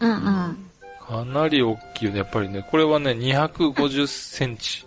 [0.02, 0.72] うんうん。
[1.08, 2.18] かなり大きいよね。
[2.20, 4.86] やっぱりね、これはね、250センチ。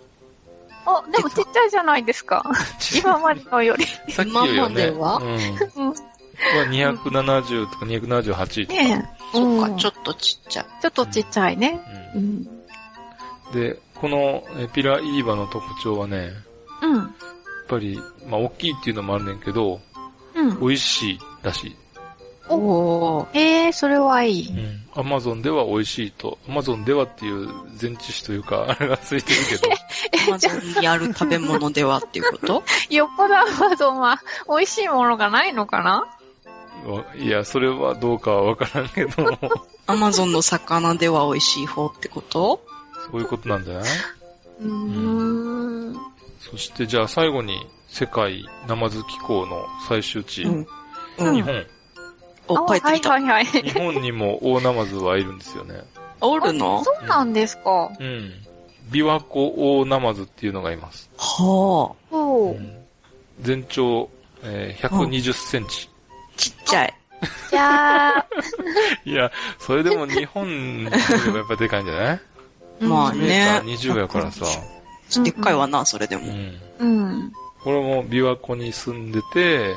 [0.85, 2.43] あ、でもちっちゃいじゃないですか。
[2.95, 3.85] 今までのより。
[4.13, 5.25] さっきよりはね、今まうん。
[5.25, 5.95] うん。
[6.35, 8.79] は270とか278とか。
[8.79, 9.14] ねえ。
[9.31, 10.65] そっか、うんちょっとちっちゃい。
[10.81, 11.79] ちょっとちっちゃいね。
[12.15, 12.43] ううんん。
[13.53, 16.31] で、このえピライーバの特徴はね、
[16.81, 17.03] やうん。
[17.05, 17.09] っ
[17.67, 19.81] ぱり、まあ大きいっていうのもあるねんけど、
[20.35, 20.59] うん。
[20.59, 21.75] 美味しいらしい。
[22.47, 23.27] おー。
[23.33, 24.49] ええー、それはいい。
[24.49, 24.81] うん。
[24.99, 27.47] アマゾンでは美味しいと、アマゾンではっていう
[27.81, 29.69] 前置詞というか、 あれがついてるけど、
[30.27, 32.63] アマゾンにある食べ物ではっていうこと？
[32.93, 35.91] よっぽどアマゾンは美味しいものがないのかな？
[36.01, 36.07] わ
[37.17, 39.11] いや、それはどうかはわからんけど、
[39.87, 42.63] アマゾンの魚では美味しい方ってこと？
[43.11, 43.83] そういうことなんじゃない？
[44.61, 45.95] うーん。
[46.39, 50.67] そしてじゃあ最後に世界ナマズ機構の最終地、うん。
[51.19, 51.65] うん日本。
[52.47, 53.09] お、帰ってきた。
[53.11, 53.63] はいはいはい。
[53.63, 55.81] 日本にも大ナマズはいるんですよね。
[56.21, 56.83] おるの？
[56.83, 57.91] そうなんですか。
[57.99, 58.31] うん。
[58.91, 61.09] 琵琶湖大ナマズっていうのがいます。
[61.17, 62.59] はほう。
[62.59, 62.75] うん
[63.41, 64.09] 全長、
[64.43, 65.89] えー120センチ。
[66.35, 66.37] あ。
[66.37, 66.93] ちっちゃい。
[67.49, 68.25] じゃあ、
[69.05, 70.89] いや、それでも日本で
[71.31, 72.19] もやっぱでかいんじゃない？
[72.81, 73.61] まあね。
[73.63, 74.45] ー20やからさ。
[75.23, 76.23] でっかいわな、それでも。
[76.27, 76.59] うん。
[76.79, 77.31] うん。
[77.63, 79.73] これも琵琶湖に住んでて、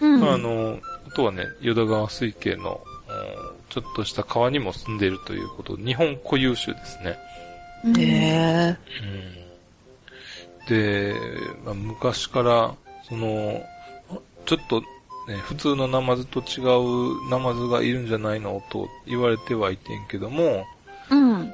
[0.00, 0.20] うん。
[0.20, 7.16] まあ、あの、あとはね、淀川水系の、うんちょっとした川にも住んでいるということで、日本固有種ですね。
[7.84, 9.40] うんへうん
[10.68, 11.14] で、
[11.64, 12.74] まあ、昔から、
[13.08, 13.62] その、
[14.46, 14.82] ちょっと、
[15.28, 20.64] ね、普通のナマズと違うナマズがいるんじゃないのと言われてはいてんけども、
[21.10, 21.52] うん。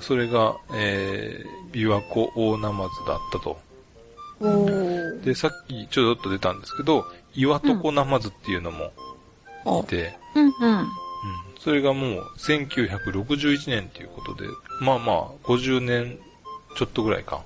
[0.00, 3.58] それが、えー、琵琶湖大ナマズだったと。
[5.24, 8.90] で、さっきちょっと出たんですけど、岩床ナマズっていうのも
[9.64, 10.78] おいて、うんうん。
[10.78, 10.86] うん。
[11.58, 14.48] それがもう1961年っていうことで、
[14.80, 16.18] まあまあ、50年
[16.76, 17.44] ちょっとぐらいか。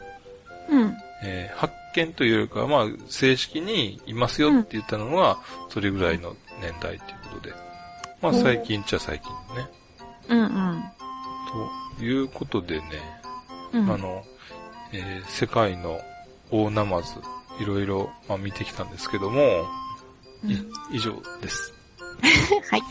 [0.70, 0.94] うん。
[1.24, 7.54] えー発見というよりかは、まあ、正式にいますよって言ったのは、それぐらいの年代っていうことで。
[8.20, 9.68] まあ、お最近っちゃ最近ね。
[10.28, 10.82] うんうん。
[11.98, 12.84] ということでね、
[13.72, 13.88] うん。
[13.92, 14.24] あの、
[14.92, 16.00] えー世界の
[16.50, 17.14] 大ナマズ、
[17.60, 19.40] いろいろ、まあ、見てきたんですけども、
[20.44, 20.56] い
[20.90, 21.72] 以上です。
[22.70, 22.82] はい。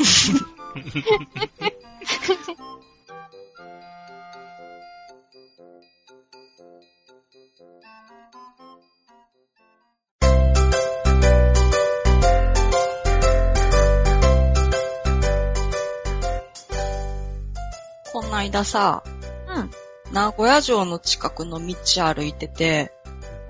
[18.13, 19.03] この間さ、
[19.49, 19.71] うん。
[20.13, 21.75] 名古屋城の近くの道
[22.13, 22.93] 歩いてて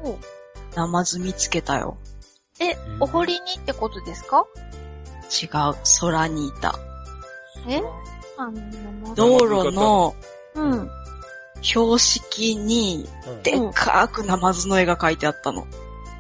[0.01, 0.17] お、
[0.75, 1.97] ナマズ見つけたよ。
[2.61, 4.45] え、お堀にってことですか？
[5.29, 6.79] 違う、空にいた。
[7.67, 7.81] え？
[8.37, 10.15] あの、道路の
[10.55, 10.89] うん。
[11.61, 15.67] 標識に、うんでっかくナマズの絵が描いてあったの。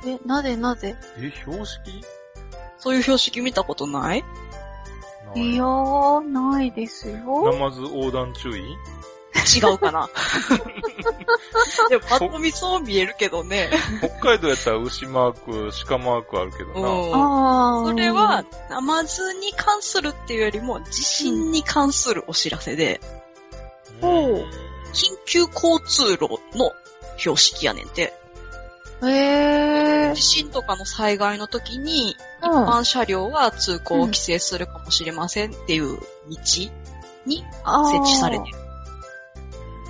[0.05, 0.97] え、なぜなぜ？
[1.17, 2.03] え、標識？
[2.77, 4.23] そういう標識見たことない？
[5.35, 7.51] いやー、ないですよ。
[7.51, 7.57] ナ。
[7.57, 8.61] マズ横断注意
[9.43, 10.09] 違うかな
[11.89, 13.69] でもパッと見そう見えるけどね。
[13.99, 16.79] 北海道やったら牛マーク、鹿マークあるけどな。
[16.79, 17.83] うん。
[17.83, 17.83] あ。
[17.87, 20.37] それは、、ナマズに関するってい。
[20.37, 23.01] うよりも、地震に関するお知らせで、
[24.01, 24.45] ほう
[24.93, 26.71] 緊急交通路の
[27.17, 28.13] 標識やねんて。
[29.09, 30.21] へー地。
[30.21, 32.63] 震とかの災害の時に、うん。
[32.63, 36.37] 一般車両は通行を規制するかもしれませんっていう道
[37.25, 38.57] に設置されてる。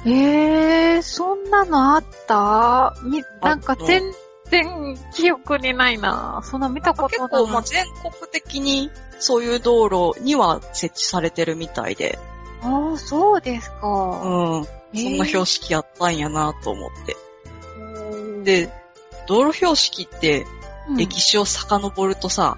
[0.06, 2.94] えー、そんなのあった？
[3.04, 4.04] み、なんか全
[4.52, 6.42] 然記憶にないな。
[6.44, 7.30] そんな見たことない。
[7.30, 12.20] 結構、まあ、全国的にそういう道路には設置されてるみたいで、
[12.62, 13.88] ああ、そうですか。
[13.88, 14.68] うん。
[14.94, 17.16] えーそんな標識やったんやなと思って。
[17.78, 18.70] うんで、
[19.28, 20.46] 道路標識って
[20.90, 20.98] うん。
[20.98, 22.58] 歴史を遡るとさ、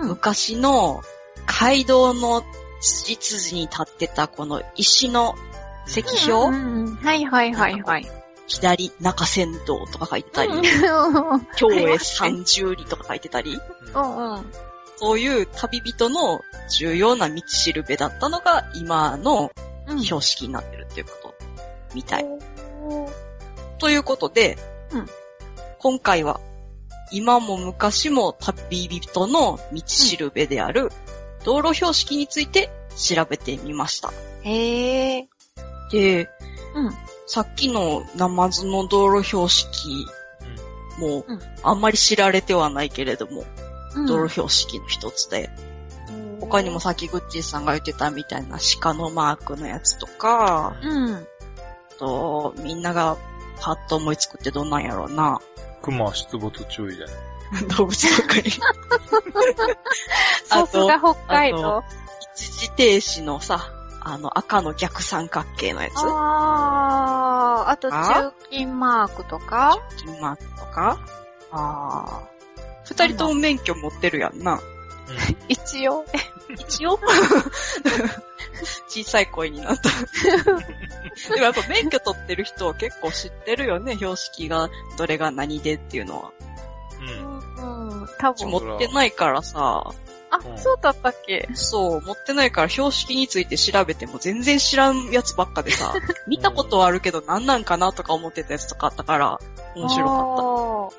[0.00, 0.08] うん。
[0.08, 1.02] 昔の
[1.46, 2.42] 街道の
[2.80, 5.34] 辻々に立ってたこの石の
[5.86, 8.10] 石標、うんうんうんはいはいはいはい。
[8.46, 10.62] 左中山道とか書いてたり、うん
[11.56, 13.58] 京へ三十里とか書いてたり、
[13.94, 14.52] うんうん。
[14.96, 19.50] そういう旅人の重要な道しるべだったのが今の
[19.86, 21.34] うん標識になってるっていうこと
[21.94, 22.26] みたい。
[23.78, 24.58] ということで、
[24.92, 25.06] うん
[25.84, 26.40] 今回は
[27.12, 30.88] 今も昔も旅人の道しるべである
[31.44, 34.10] 道路標識について調べてみました。
[34.44, 35.28] へえ。
[35.92, 36.30] で、
[36.74, 36.90] うん。
[37.26, 40.06] さっきのナマズの道路標識
[40.98, 43.44] もうん、あんまり知られてはないけれども、
[43.94, 45.50] うん道路標識の一つで、
[46.40, 51.14] 他にもさっきグッチーさんが言ってたみたいな鹿のマークのやつとか、うん。
[51.14, 51.18] あ
[51.98, 53.18] と、みんなが
[53.60, 55.40] パッと思いつくってどんなんやろうな。
[55.84, 57.10] 熊出没注意だよ。
[57.76, 58.50] 動物とかに。
[60.46, 61.84] さすが北海あ道。
[62.36, 63.70] 一時停止のさ、
[64.00, 65.92] あの赤の逆三角形のやつ。
[65.98, 68.30] あー、あとあ？
[68.30, 69.78] 中金マークとか？
[69.98, 70.98] 金マークとか？
[71.52, 72.22] ああ。
[72.84, 74.60] 二人とも免許持ってるやんな。
[75.48, 76.04] 一応。
[76.50, 76.98] 一応
[78.88, 79.90] 小さい声になった。
[81.34, 86.30] でもやっぱ免許取ってる人は結構知ってるよね、標識がどれが何でっていうのは。
[87.00, 88.00] うん。
[88.00, 88.50] うん、多分。
[88.50, 89.92] 持ってないからさ、
[90.30, 91.48] あ、そうだったっけ？
[91.54, 95.94] そう、持ってないから標識について調べても全然知らんやつばっかでさ、
[96.26, 99.38] 見たことはあるけど何なんかなとか思ってたやつとかあったから、
[99.76, 100.94] 面白かっ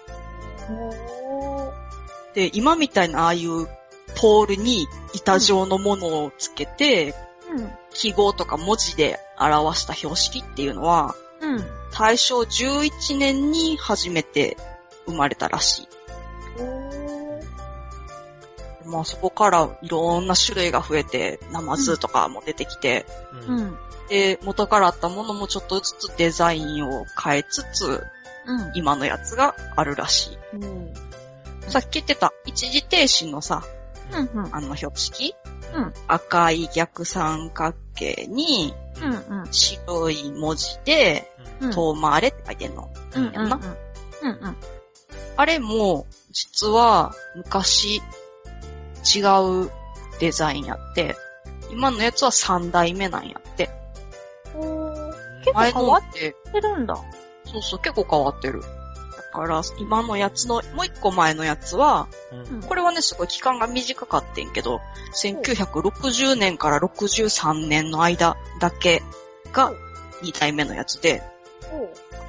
[2.30, 2.34] た。
[2.34, 3.68] で、今みたいなああいう
[4.16, 7.14] ポールに板状のものをつけて、
[7.52, 7.70] うん。
[7.92, 11.64] 記号とか文字で表した標識っていうのは、うん。
[11.92, 14.58] 大正11年に初めて
[15.06, 15.88] 生まれたらしい。
[18.86, 23.06] まあそこからいろんな種類が増えて、ナマズとかも出てきて、
[23.48, 23.54] う。
[23.54, 23.78] うんん。
[24.10, 28.04] で、元からあったものもちょっとずつデザインを変えつつ、
[28.46, 28.72] うん。
[28.76, 30.58] 今のやつがあるらしい。
[30.58, 30.94] うん。
[31.68, 33.64] さっき言ってた一時停止のさ、
[34.12, 34.46] うん。
[34.46, 34.56] うん。
[34.56, 35.36] あの標識、
[35.74, 39.48] うん赤い逆三角形にうん。
[39.52, 41.30] 白い文字で、
[41.60, 41.72] うん。
[41.72, 42.90] 遠回れって書いてんの。
[43.16, 43.26] うん。
[43.26, 43.34] うん。
[43.34, 44.56] うん。
[45.38, 48.02] あれも、実は昔
[49.16, 49.20] 違
[49.66, 49.72] う
[50.20, 51.16] デザインやって、
[51.72, 53.70] 今のやつは3代目なんやって。
[54.54, 56.96] 結構前変わってるんだ。
[57.46, 58.64] そうそう、結構変わってる。
[59.36, 62.62] だから、今のやつの、もう一個前のやつは、うん。
[62.62, 64.80] これはね、すごい期間が短かってんけど、
[65.14, 69.04] 1960年から63年の間だけ
[69.52, 69.74] が
[70.24, 71.22] 2代目のやつで、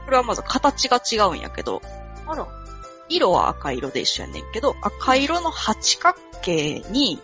[0.05, 1.81] これはまず形が違うんやけど、
[2.27, 2.47] あら。
[3.09, 7.21] 色は赤色で一緒やねんけど、赤色の八角形に、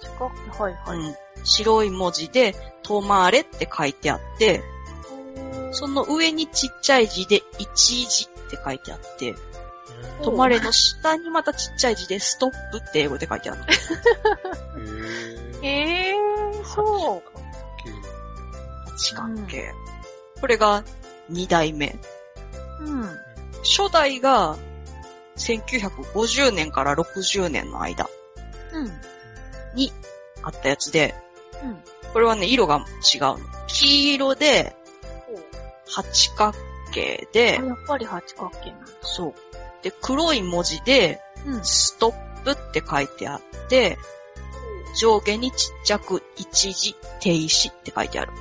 [0.00, 0.98] 近く、はいはい。
[0.98, 1.14] うん
[1.44, 4.62] 白い文字で、とまれって書いてあって、
[5.70, 9.34] その上にちっちゃい字で、一字って書いてあって、
[10.22, 13.66] とまれの下にまたちっちゃい字で、ストップって英語で書いてあるの。
[15.62, 17.36] えー、そう。
[18.90, 19.72] 八角形。
[20.40, 20.84] これが
[21.28, 21.98] 二代目。
[22.80, 23.02] うん。
[23.62, 24.56] 初代が、
[25.36, 28.08] 1950年から60年の間
[28.72, 28.90] うん。
[29.74, 29.92] に
[30.42, 31.14] あったやつで、
[31.62, 31.78] うん。
[32.12, 32.84] これはね、色が
[33.14, 33.38] 違うの。
[33.66, 34.74] 黄色で、
[35.88, 36.56] 八角
[36.96, 38.86] 形であ、、やっぱり八角形なんだ。
[39.02, 39.34] そう。
[39.82, 41.64] で、黒い文字で、うん。
[41.64, 43.98] ストップって書いてあって、
[44.98, 48.32] 上下にちっちゃく一時停止って書いてある。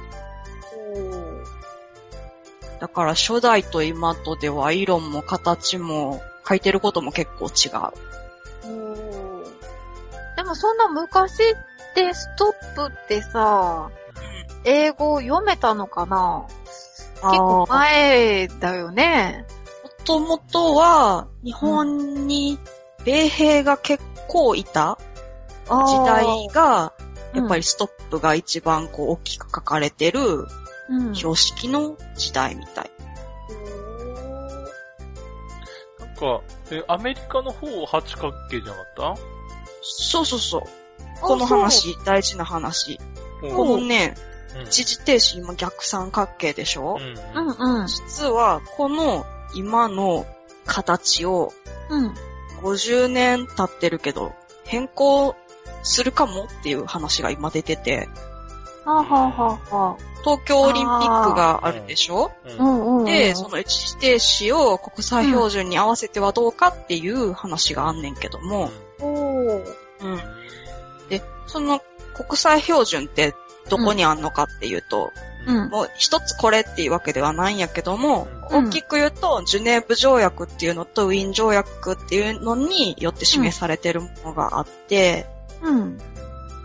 [2.80, 7.92] だから初代と今とでは色も形も書いてることも結構違う。
[10.36, 11.56] でもそんな昔っ
[11.96, 13.90] てストップってさ、
[14.64, 16.46] 英語読めたのかな？
[17.16, 19.46] 結構前だよね。
[19.84, 22.60] もともとは日本に
[23.04, 24.98] 米兵が結構いた
[25.68, 26.94] 時代が、
[27.34, 30.48] やっぱりストップが一番こう大きく書かれてる
[30.90, 32.92] うん、標識の時代みたい。
[36.00, 36.42] なんか、
[36.72, 39.16] え、アメリカの方八角形じゃなかっ
[39.82, 40.62] そうそうそう。
[41.18, 42.98] あこの話、大事な話。
[42.98, 43.04] た
[43.56, 47.48] このね、うん一時停止今逆三角形でしょ、ううん。
[47.48, 47.88] んうん。
[47.88, 50.26] 実は、この今の
[50.66, 51.54] 形を
[51.90, 52.14] うん。
[52.62, 54.34] 50年経ってるけど、
[54.64, 55.36] 変更
[55.84, 58.10] するかもっていう話が今出てて、
[58.86, 62.32] はあ、はあはあはあ、東京オリンピックがあるでしょ？
[62.46, 63.06] うん。
[63.06, 69.64] で、その一時停止を国際標準に合わせてはどうかっていう話があんねんけども、おー。
[70.02, 70.22] うん。
[71.10, 71.82] で、その
[72.16, 73.36] 国際標準って
[73.70, 75.12] どこにあんのかっていうと、
[75.48, 75.70] うん。
[75.70, 85.26] もう一つこれっていうわけではないんやけども、うん大きく言うと、ジュネーブ条約っていうのとウィーン条約っていうのによって示されてるものがあって、
[85.64, 85.98] うん。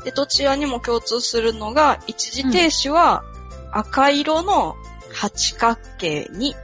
[0.05, 3.25] で、どちらにも共通するのが、一時停止は
[3.73, 4.77] 赤色の
[5.13, 6.55] 八角形に、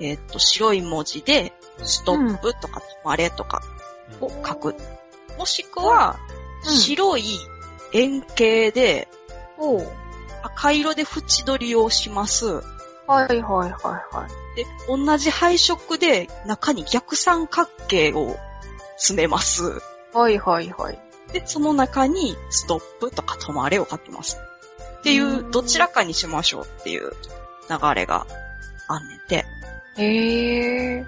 [0.00, 1.52] えっと、白い文字で、
[1.82, 3.62] ストップとか止まれとか
[4.20, 4.74] を書く。
[5.38, 7.38] もしくは、うん白い
[7.92, 9.06] 円形で、
[10.42, 12.62] 赤色で縁取りをします。
[13.06, 13.70] はいはいはい
[14.14, 14.56] はい。
[14.56, 18.36] で、同じ配色で中に逆三角形を
[18.96, 19.80] 詰めます。
[20.12, 20.98] はいはいはい。
[21.32, 24.38] で、その中にストップとか止まれを書きます。
[24.98, 27.12] っていうう、んどちらかにしましょうっていう
[27.70, 28.26] 流れが
[28.88, 29.44] あんねんて。
[29.96, 31.06] へえ。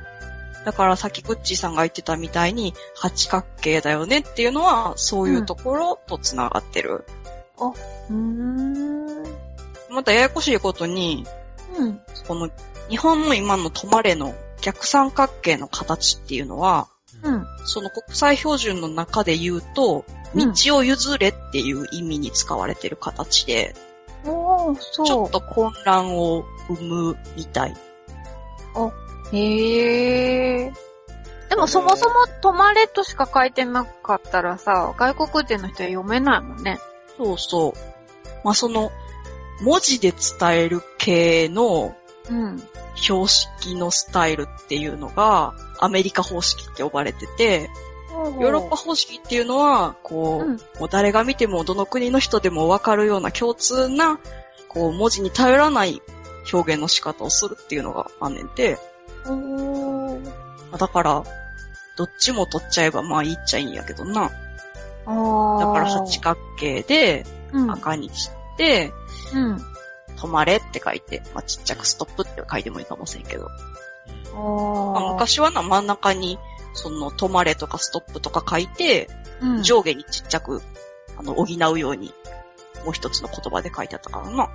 [0.65, 7.05] だからさっきグッチーさんが言ってたみたいに八角形だよねっていうのはそういうところと繋がってる。
[7.09, 9.25] うーん。
[9.91, 11.27] またややこしいことに、
[11.77, 12.01] うん。
[12.27, 12.51] この
[12.89, 16.89] 日本の今の止まれの逆三角形の形っていうのは、
[17.23, 17.47] うん。
[17.65, 23.75] その国際標準の中で言うと、うん道を譲れっていう意味に使われてる形で、
[24.25, 25.07] おー、そう。
[25.07, 27.75] ちょっと混乱を生むみたい。
[29.33, 30.73] へえ。
[31.49, 36.79] でもそもそも止まれとしか書いてなかったらさ、外国人の人は読めないもんね。
[37.25, 37.73] そうそう。
[38.45, 38.91] まあ、その、
[39.63, 41.95] 文字で伝える系の
[42.29, 42.63] うん。
[42.97, 47.71] 標識のスタイルっていうのが、アメリカ方式って呼ばれてて、
[48.11, 54.19] ヨーロッパ方式っていうのは、こう、うんもう誰が見てもどの国の人でもわかるような共通な、
[54.69, 56.03] こう、文字に頼らない
[56.53, 58.79] 表現の仕方をするっていうのがあんねんて、
[60.79, 61.23] だから、
[61.97, 64.31] どっちも取っちゃえばまあいいっちゃいいんやけどな。
[65.07, 65.13] だ
[65.73, 67.71] から八角形でうん。
[67.71, 68.93] 赤にして、
[69.35, 69.57] うん。
[70.17, 73.49] 止まれって書いて、まあちっちゃくストップって書いてもいいかもしれんけど。
[75.13, 76.39] 昔はな、真ん中に、
[76.75, 79.09] その、止まれとかストップとか書いて、
[79.41, 80.63] うん、上下にちっちゃく、
[81.17, 82.13] あの、補うように、
[82.85, 84.51] もう一つの言葉で書いてあったからな。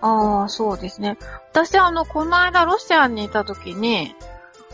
[0.00, 1.18] ああ、そうですね。
[1.50, 4.14] 私、あの、この間ロシアにいた時に、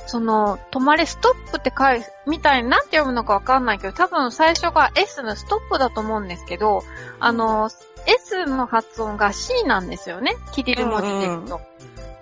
[0.06, 6.84] その、止まれストップって書い、みたいになんて読むのかわかんないけど、多分最初が S のストップだと思うんですけど、
[7.20, 7.70] あの、
[8.06, 10.36] S の発音が C なんですよね。
[10.52, 11.60] キリル文字で言うと。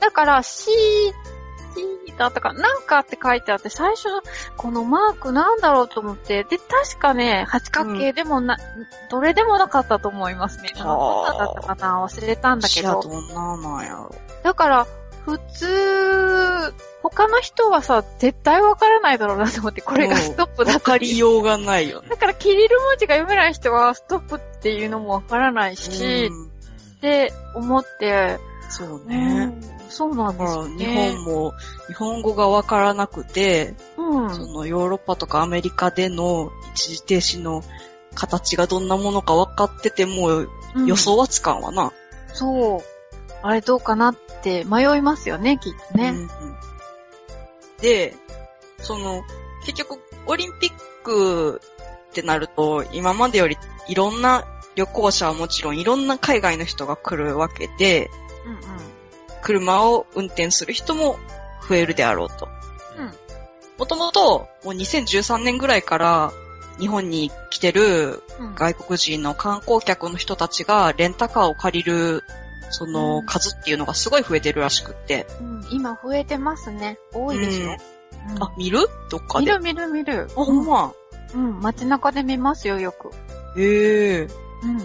[0.00, 0.70] だから C、
[1.74, 4.08] C だったか、なんかって書いてあって、最初、
[4.56, 8.58] このマークなんだろうと思って、で、確かね、八角形でもな、
[9.10, 10.72] どれでもなかったと思いますね。
[10.76, 10.86] どん
[11.26, 13.00] なだったかな忘れたんだけど。
[13.00, 14.14] どんななんやろ。
[14.42, 14.86] だから、
[15.24, 16.74] 普通、
[17.20, 22.08] 他の人はさ、絶対わからないだろうなと思って、これがストップだわかりようがないよね。
[22.08, 28.38] だから、キリル文字が読めない人は、ストップっていうのもわからないし、うんって思って、
[28.70, 29.46] そううね。
[29.46, 31.12] んそうなんですよね。
[31.12, 31.52] 日本も、
[31.88, 34.34] 日本語がわからなくて、うん。
[34.34, 37.62] そのヨーロッパとかアメリカでの一時停止の
[38.14, 40.28] 形がどんなものか分かってても
[40.74, 41.92] うん予想はつかんわな。
[42.32, 42.80] そう。
[43.42, 46.10] あれどうかなって迷いますよね、きっとね。
[46.10, 46.69] うんうん
[47.80, 48.14] で、
[48.78, 49.22] その、
[49.64, 50.72] 結局、オリンピッ
[51.02, 51.60] ク
[52.10, 53.56] ってなると、今までより
[53.88, 58.10] いろんな旅行者はもちろんいろんな海外の人が来るわけで、
[58.46, 58.60] うんうん。
[59.42, 61.18] 車を運転する人も
[61.68, 62.48] 増えるであろうと。
[62.98, 63.12] うん
[63.78, 66.32] もともと、もう2013年ぐらいから、
[66.78, 72.22] 日本に来てるうん外国人の観光客の人たちがレンタカーを借りる、
[72.70, 75.26] その数っていうのがすごい増えてるらしくって。
[75.40, 76.98] うん今増えてますね。
[77.12, 77.66] 多いでしょ。
[77.66, 78.78] うんあ、見る？
[79.10, 79.52] どっかで。
[79.52, 80.28] あ、見る見る見る。
[80.34, 80.92] ほんま？
[81.34, 83.10] うん、街中で見ますよ、よく。
[83.58, 84.28] へえ。
[84.62, 84.78] うん。
[84.78, 84.84] や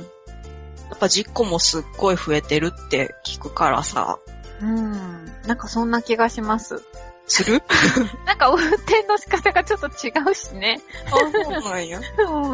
[0.94, 4.20] っぱ実行もすっごい増えてるって聞くからさ。
[4.62, 5.26] うん。
[5.48, 6.84] なんかそんな気がします。
[7.28, 7.62] する？
[8.26, 10.82] なんか運転の仕方がちょっと違うしね。
[11.08, 12.00] あ、そうなんや。
[12.00, 12.52] うん。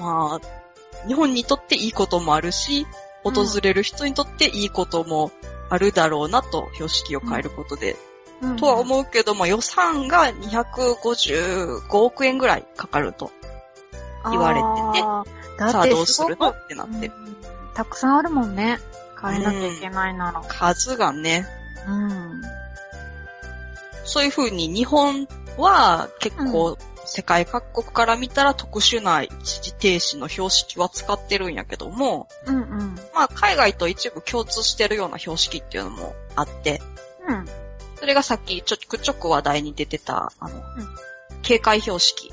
[0.00, 0.40] まあ、
[1.08, 2.86] 日本にとっていいこともあるし、
[3.24, 5.32] 訪れる人にとっていいことも
[5.70, 7.96] あるだろうなと、標識を変えることで。
[8.58, 13.32] とは思うけど、まあ予算が255億円ぐらいかかると。
[14.30, 14.60] 言われ
[14.94, 15.06] てて
[15.64, 16.50] てさあどうするの？
[16.50, 17.14] ってなってる。
[17.16, 17.36] うん
[17.74, 18.78] たくさんあるもんね。
[19.20, 20.40] 変えなきゃいけないなら。
[20.46, 21.44] 数がね、
[21.88, 22.40] うん。
[24.04, 25.26] そういう風に日本
[25.58, 32.94] は結構世界各国から見たら特殊な一時停止の標識は使ってるんやけども、うんうん。
[33.14, 36.80] まあ海外と一部共通してるような標識っていうのもあって、
[37.28, 37.46] うん。
[37.96, 40.62] それがさっきちょくちょく話題に出てた、あの、
[41.42, 42.30] 警戒標識。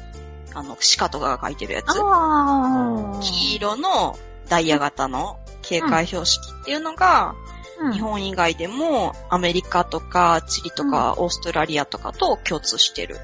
[0.53, 1.93] あの、鹿とかが書いてるやつ。
[1.93, 4.19] 黄色の
[4.49, 13.17] ダイヤ型の警戒標識っていうのが、うん日本以外でもアメリカとかチリとかオーストラリアとかと共通してる。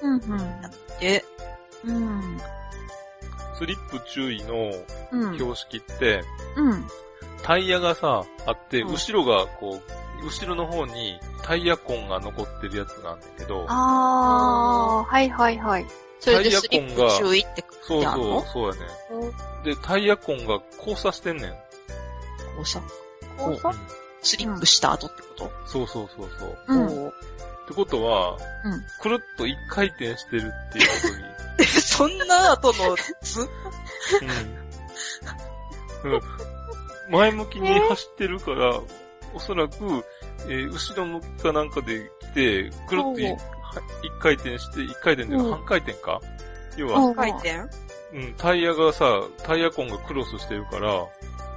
[0.00, 0.20] うんうん。
[1.00, 1.24] で、
[1.84, 2.40] うん。
[3.58, 4.72] スリップ注意の
[5.12, 5.34] うん。
[5.34, 6.22] 標識って、
[6.56, 6.86] うん。
[7.42, 9.80] タイヤがさ、あって、うん後ろがこ
[10.22, 15.86] う、後ろの方にタイヤ痕が残ってるやつがあるんだけど、ああ、はいはいはい。
[16.18, 18.40] それでスリップ注意ってそう書いてあるの？
[18.42, 18.82] そう、そう
[19.22, 19.34] やね。
[19.64, 21.54] で、タイヤ痕が交差してんねん。
[22.58, 22.82] 交差
[23.38, 23.72] 交差
[24.22, 26.58] スリップした後ってこと、そうそうそうそう。
[26.68, 27.12] うん。
[27.66, 28.84] ってことは、うん。
[29.02, 31.08] くるっと一回転してるっていうこ
[31.58, 31.66] とに。
[31.66, 33.40] そんな後の図？
[36.04, 36.12] うん。
[36.12, 36.20] うん。
[37.10, 38.80] 前向きに走ってるから、
[39.34, 39.74] おそらく、
[40.48, 43.36] えー後ろ向きかなんかで来て、くるっと一
[44.20, 45.50] 回転して、一回転といううん。
[45.50, 46.20] か半回転か？
[46.76, 47.64] 要おは、う回転？
[48.12, 51.04] うん、タイヤがさ、タイヤ痕がクロスしてるから、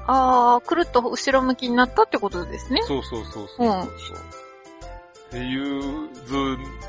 [0.07, 2.81] あー、くるっと後ろ向きになったってことですね。
[2.87, 3.67] そうそうそうそうそう。
[3.67, 3.89] うん
[5.29, 6.33] っていう図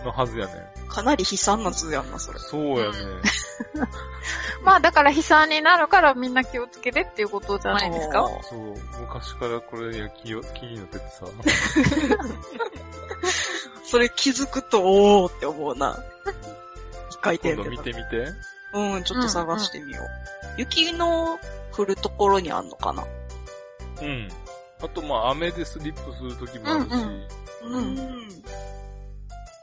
[0.04, 0.52] のはずやね
[0.84, 0.88] ん。
[0.88, 2.38] かなり悲惨な図やんな、それ。
[2.40, 2.96] そうやね。
[4.64, 8.26] まあだから悲惨になるからみんな気をつけてっていうことじゃないですか？
[8.48, 11.26] そう、昔からこれが気を気になっててさ。
[13.84, 15.98] それ気づくと、おーって思うな。
[17.10, 17.64] 一回転今で。
[17.64, 18.32] 度見てみて。
[18.72, 20.06] うん、ちょっと探してみよう。
[20.58, 21.38] 雪の
[21.72, 23.04] 降るところにあんのかな？
[24.00, 24.28] うん。
[24.82, 26.88] あと、まあ、雨でスリップするときもあるし、
[27.62, 28.28] うんうん。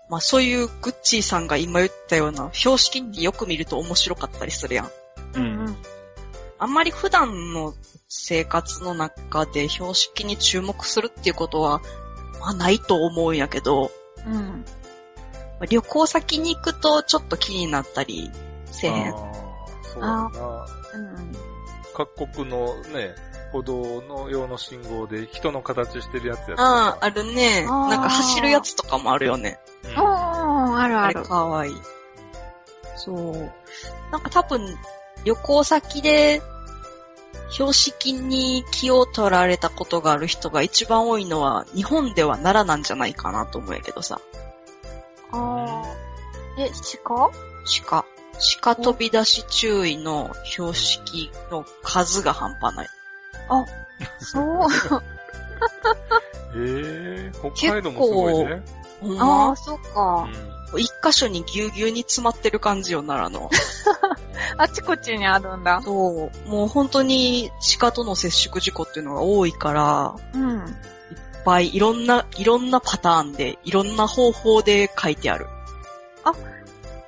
[0.09, 4.91] まあそういうグッチーさんが今言ったような標識によく見ると面白かったりするやん。
[5.35, 5.77] うんうん。
[6.59, 7.73] あんまり普段の
[8.07, 11.81] 生活の中で標識に注目するっていうことは、
[12.39, 13.91] まあないと思うんやけど、
[14.25, 14.33] うん。
[14.33, 14.63] ま
[15.61, 18.31] あ旅行先に行くとちょっと気になったり
[18.65, 19.13] せえへん。
[19.13, 20.65] あーそうやな。
[20.93, 21.31] うん。
[21.93, 23.15] 各国のね、
[23.51, 27.63] 歩道の用の信号で人の形してるやつやったああ、あるね。
[27.65, 29.59] なんか走るやつとかもあるよね。
[29.83, 31.23] うんおー、あるあれある。
[31.23, 31.75] かわいい。
[32.95, 33.51] そう。
[34.11, 34.77] なんか多分、
[35.23, 36.41] 旅行先で、
[37.49, 44.19] 標識に気を取られたことがある人が一番多いのは、日本では奈良なんじゃないかなと思うんやけどさ。
[45.31, 46.61] あー。
[46.61, 46.71] え、
[47.03, 47.31] 鹿？
[47.87, 48.05] 鹿。
[48.61, 52.87] 鹿飛び出し注意の標識の数が半端ない。
[54.19, 54.43] そう。
[56.55, 58.63] えー、北海道もすごいね。
[59.01, 60.01] ほんあまー、そっうか。
[60.25, 60.33] ん
[60.77, 63.49] 一箇所にぎゅうぎゅうに詰まってる感じよ、奈良の。
[64.57, 65.81] あちこちにあるんだ。
[65.81, 66.49] そう。
[66.49, 70.57] もう本当に鹿との接触事故っていうのが多いから、うん。
[70.59, 70.65] いっ
[71.45, 75.47] ぱいいろんな、いろんなパターンで、いろんな方法で書いてある。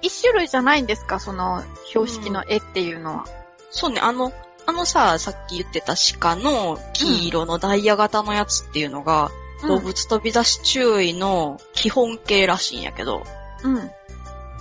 [0.02, 1.20] 一種類じゃないんですか？
[1.20, 3.26] その、標識の絵っていうのは。
[3.72, 4.32] そうね、あの、
[4.70, 9.32] あのさ、さっき言ってた鹿の黄色のダイヤ型のやつっていうのが、
[9.68, 13.24] 動物飛び出し注意の基本形らしいんやけど、
[13.64, 13.90] うん。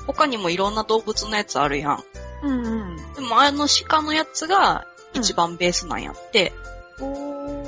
[0.06, 2.04] 他にもいろんな動物のやつあるやん。
[2.42, 2.96] うんうん。
[3.16, 6.54] でもあの鹿のやつが一番ベースなんやって、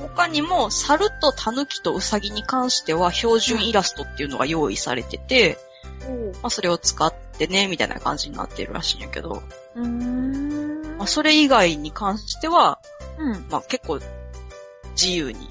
[0.00, 5.58] 他にも猿と狸とウサギに関しては標準イラストっていうのが用意されてて、
[6.40, 9.42] まあそれを使ってね、みたいな感じになってるらしいんやけど、
[9.76, 10.49] うーん。
[11.00, 12.78] まあそれ以外に関しては、
[13.18, 13.46] うん。
[13.50, 13.98] まあ結構
[14.92, 15.48] 自由に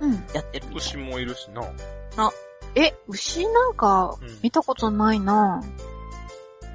[0.00, 0.24] うん。
[0.32, 1.62] やってる牛もいるしな。
[2.76, 5.64] え、牛なんかうん、見たことないな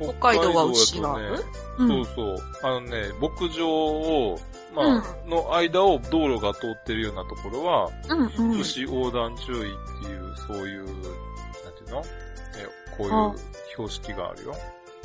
[0.02, 1.40] 北海道は牛がね
[1.78, 2.06] うん。
[2.06, 2.38] そうそう。
[2.64, 4.38] あのね、牧場を、
[4.76, 8.60] まあ、の間を道路が通ってるようなところは、うんうん。
[8.60, 9.62] 牛横断注意っ
[10.02, 11.02] ていう、そういう、なんてい
[11.86, 12.04] うの？
[12.58, 13.40] えこういう
[13.72, 14.56] 標識があるよ。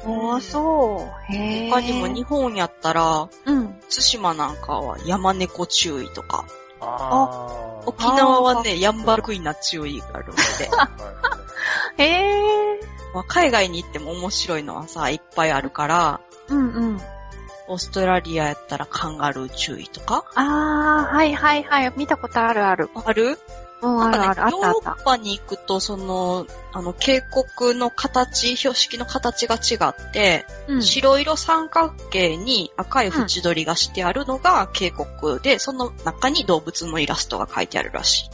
[0.07, 1.33] ああ、そう。
[1.33, 1.71] へえ。
[1.71, 3.75] 他にも日本やったら、うん。
[3.91, 6.47] 対馬なんかは山猫注意とか、
[6.81, 7.83] ああ。
[7.87, 10.43] 沖縄はね、ヤンバルクイナ注意があるので、
[12.05, 12.81] へえ。
[13.15, 17.01] まあ、海外に行っても面白いのはさ、いっぱいあるから、うんうん。
[17.67, 21.93] オーストラリアやったらカンガルー注意とかああ、はいはいはい。
[21.97, 22.89] 見たことあるある。
[23.05, 23.39] ある？
[23.81, 24.51] なんかね。
[24.53, 30.83] ヨーロッパに行くと、その、あの、渓谷の形、標識の形が違って、うん。
[30.83, 38.31] 白色三角形に赤い縁取りがしてあるのが渓谷で、その中に動物のイラストが書いてあるらしい。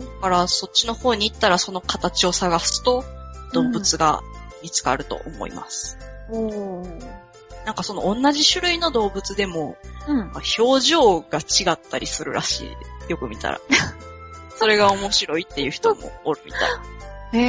[0.00, 3.04] だから、そっちの方に行ったらその形を探すと、
[3.52, 4.20] 動物が
[4.62, 5.96] 見つかると思います。
[6.28, 7.30] おー
[7.64, 9.76] なんかその同じ種類の動物でも、
[10.08, 10.32] うん。
[10.58, 12.68] 表情が違ったりするらしい。
[13.10, 13.60] よく見たら。
[14.56, 17.38] それが面白いっていう人もおるみたい。
[17.38, 17.40] へ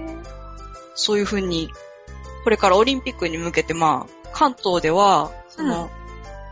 [0.00, 0.16] え。
[0.94, 1.70] そういう風に、
[2.44, 5.90] これからオリンピックに向けてまあ、関東では、その、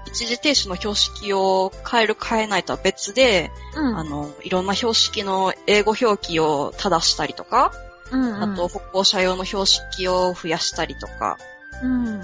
[0.06, 3.98] 一時停止の標識を変える変えないとは別で、うん。
[3.98, 7.72] あの、いろんな標識の英語表記を正したりとか、
[8.10, 11.38] うん、あと歩行者用の標識を増やしたりとか、
[11.82, 12.22] うん。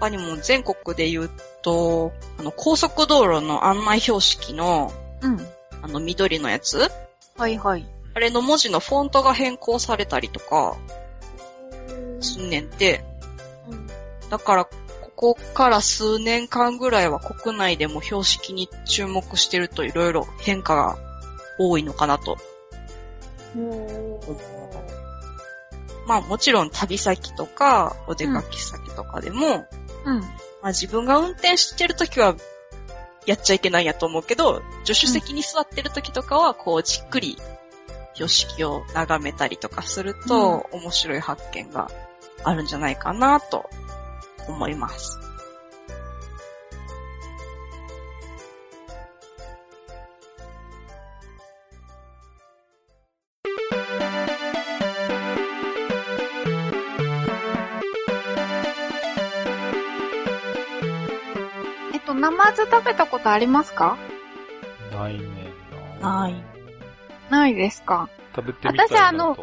[0.00, 1.30] 他にも全国で言う
[1.64, 4.92] と、あの、高速道路の案内標識の、
[5.22, 5.40] うん。
[5.82, 6.90] あの、緑のやつ？
[7.36, 7.86] はいはい。
[8.14, 10.76] あれの文字のフォントが変更されたりとか、
[12.20, 13.02] すんねんて。
[14.30, 20.98] だから、ここから数年間ぐらいは国内でも標識に注目してるといろいろ変化が
[21.58, 22.36] 多いのかなと。
[26.06, 29.66] まあもちろん旅先とかお出かけ先とかでも、
[30.04, 30.24] うん。
[30.64, 32.36] まあ自分が運転してるときは
[33.26, 37.36] やっちゃいけないんやと思うけど、助手席に座ってるときとかはこうじっくり
[38.14, 41.90] 標識を眺めたりとかすると、面白い発見が
[42.44, 43.68] あるんじゃないかなと
[44.48, 45.18] 思います。
[62.54, 63.96] と、ナマズ食べたことありますか？
[64.92, 66.20] ないねんな。
[66.20, 66.34] ない。
[67.30, 68.08] ないですか？
[68.34, 68.88] 食べてみたい。
[68.88, 69.36] 私あの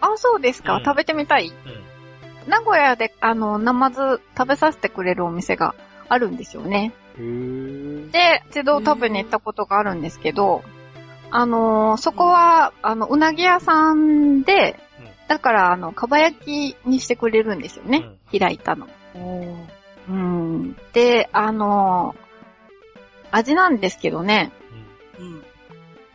[0.00, 2.50] あ、そうですか、うん食べてみたいうん。
[2.50, 5.74] 名古屋で、あの、ナマズ食べさせてくれるお店が
[6.08, 6.92] あるんですよね。
[7.18, 8.10] へー。
[8.10, 10.62] で、一度食べに行ったことがあるんですけど、
[11.30, 18.04] あのーそこは、あの、うなぎ屋さんで、うんだから、あの、かば焼きにしてくれるんですよね。
[18.36, 18.88] 開いたの。
[20.08, 20.76] うん。
[20.92, 22.29] で、あのー
[23.30, 24.52] 味なんですけどね、
[25.18, 25.44] うん。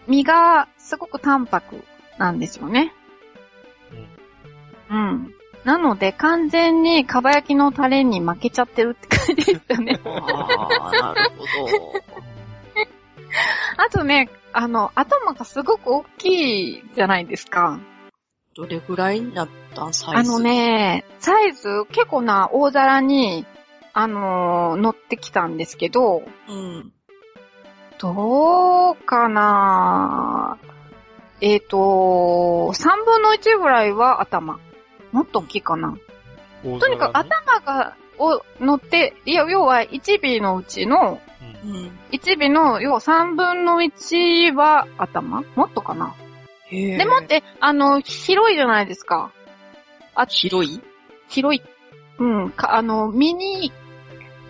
[0.07, 1.83] 身がすごく淡白
[2.17, 2.93] なんですよね。
[4.89, 5.33] うん。
[5.63, 9.99] なので、完全にかば焼きのタレに負けちゃってるって感じですよね。
[10.05, 11.93] ああ、なるほど。
[13.77, 17.79] あとね、あの、頭がすごく大きいじゃないですか。
[18.55, 20.31] どれぐらいになったんサイズ？
[20.31, 20.39] あの。
[20.39, 23.45] ね、サイズ結構な大皿に、
[23.91, 26.93] あのー乗ってきたんですけど、うん。
[28.13, 30.59] どうかな？
[31.41, 34.59] えっ、と、3分の1ぐらいは頭。
[35.11, 35.97] もっと大きいかな。
[36.63, 36.79] うん。
[36.79, 41.19] とにかく頭が、を乗って、いや、要は1尾のうちの、
[41.63, 41.99] うんうん。
[42.11, 46.15] 1尾の、要は3分の1は頭もっとかな。
[46.69, 49.31] でもって、あの、広いじゃないですか。
[50.27, 50.81] 広い？
[51.27, 51.63] 広い。
[52.19, 53.73] うん、か、あの、身に、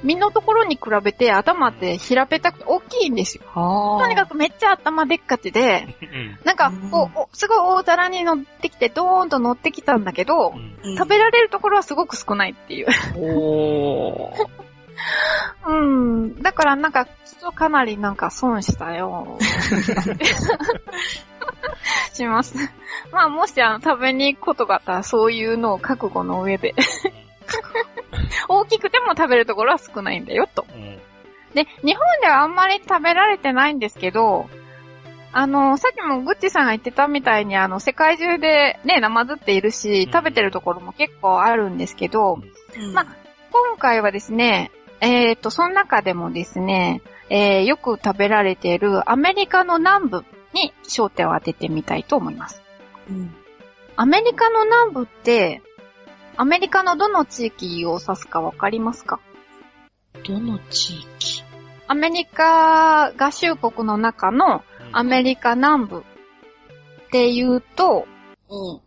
[0.04, 3.43] 身のところに比べて頭って平べったくて大きいんですよ。
[3.48, 10.58] はとにかくめっちゃ頭でっかちで、うんなんかうん、こう、おすごい大皿に乗ってきて、ドーンと乗ってきたんだけど、う
[10.91, 12.88] ん食べられるところはすごく少ないっていう。
[13.18, 14.66] おー。
[15.68, 16.41] うん。
[16.41, 17.12] だからなんか、ちょ
[17.50, 19.38] っとかなりなんか損したよ。
[22.14, 22.56] します。
[23.12, 26.74] まあ、もしあの、食べに行くことがあったら、そういうのを覚悟の上で。
[28.47, 30.66] 大きくても食べるところは少ないんだよ、と。
[30.74, 30.99] うん
[31.56, 34.49] で、日本ではあんまり食べられてないんですけど、
[35.32, 42.39] あの、さっきもグッチさんが言ってたみたいに、あの、世界中でね、ナマズっているしうん、食べてるところも結構あるんですけど、
[42.78, 43.06] うんまあ
[43.51, 52.62] 今回はですね、えっ、と、その中でもですね、えーよく食べられているアメリカの南部に焦点を当ててみたいと思います。
[53.10, 53.34] うん。
[53.95, 55.62] アメリカの南部って、
[56.38, 59.19] アメリカのどの地域を指すかわかりますか？
[60.27, 61.43] どの地域？
[61.88, 66.03] アメリカ合衆国の中のアメリカ南部っ
[67.11, 68.07] ていうと、
[68.49, 68.81] うん。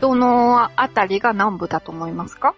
[0.00, 2.54] どのあたりが南部だと思いますか？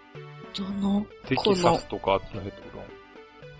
[0.57, 1.05] どの？
[1.27, 2.81] テキサスとかあっちの辺ってこ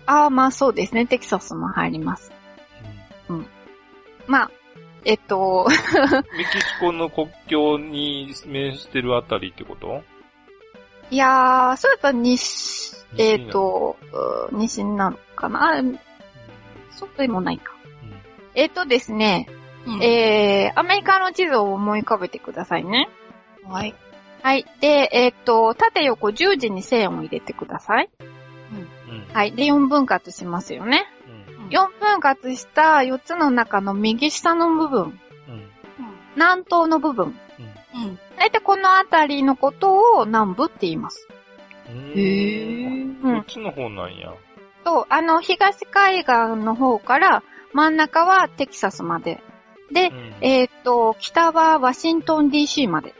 [0.06, 1.06] ああ、まあそうですね。
[1.06, 2.30] テキサスも入ります。
[3.28, 3.40] と
[4.28, 4.50] まあ、
[5.04, 5.66] えっと、
[6.36, 10.02] メキシコの国境に面してるあたりってこと？
[11.10, 15.78] いやー、それと西、西えっ、と、うー西になるかな？
[15.78, 15.82] あ
[16.90, 17.72] そうでもないか。
[18.54, 19.48] えっ、とですね、
[19.86, 23.08] うんえー、アメリカの地図を思い浮かべてくださいね。
[23.64, 23.94] はい。
[24.42, 24.66] はい。
[24.80, 28.10] で、えっ、と、縦横十字に線を入れてください。
[28.20, 29.52] うんはい。
[29.52, 31.06] で、4分割しますよね。
[31.28, 35.06] うん4分割した4つの中の右下の部分、う
[35.52, 35.70] ん
[36.36, 37.34] 南東の部分。
[37.94, 38.18] うん。
[38.36, 41.28] 大体このあたりのことを南部って言います。
[41.88, 44.32] うんへーうんこっちの方なんや。
[44.84, 46.32] と、あの、東海岸
[46.64, 49.42] の方から真ん中はテキサスまで。
[49.92, 53.14] で、うんえっ、と、北はワシントン DC まで。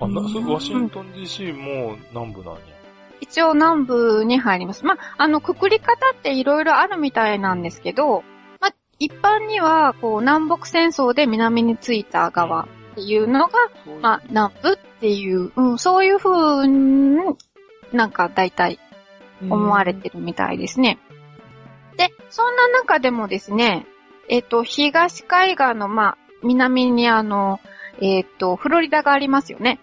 [0.00, 2.60] あ、な、そうんワシントン DC も南部なんや。
[3.20, 4.84] 一応南部に入ります。
[4.84, 8.22] まあ、あの、くくり方っていろいろあるみたいなんですけど、
[8.60, 13.52] まあ、一般には、こう、南北戦争で南についた側っていうのが、
[14.00, 17.18] まあ、南部っていう、うん、そういう風に、
[17.92, 18.78] なんか大体
[19.42, 20.98] 思われてるみたいですね。
[21.96, 23.86] で、そんな中でもですね、
[24.28, 27.60] えっ、と、東海岸の、まあ、南にあの、
[28.00, 29.80] えっ、と、フロリダがありますよね。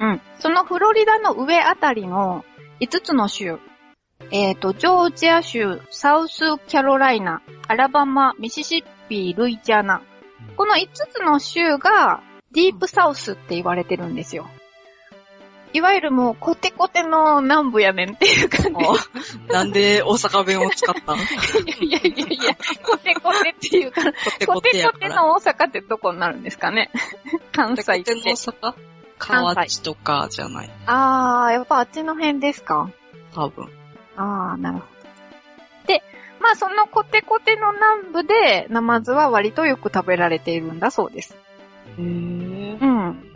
[0.00, 0.20] うん。
[0.38, 2.44] そのフロリダの上あたりの
[2.80, 3.58] 5つの州、
[4.30, 10.02] えっ、と、ジョージア州、サウスキャロライナ、アラバマ、ミシシッピ、ルイジアナ。
[10.56, 12.22] この5つの州が
[12.52, 14.46] ディープサウスって言われてるんですよ。
[15.72, 21.84] いわゆるもうコテコテの南部やねんっていう感あなんで大阪弁を使ったのじ。
[21.84, 24.60] いやいやいや、コテコテっていうから、コテココ
[24.98, 26.90] テの大阪ってどこになるんですかね？
[27.52, 28.30] 関西っコテコテのて。
[28.30, 28.74] 大阪？
[29.18, 30.70] 河内とかじゃない。
[30.86, 32.90] あー、やっぱあっちの辺ですか？
[33.34, 33.68] 多分。
[34.16, 34.95] あー、なるほど。
[36.36, 41.36] で、まあそのコテコテの南部で、ナマズは割とよく食べられているんだそうです。
[41.98, 43.32] へーうん。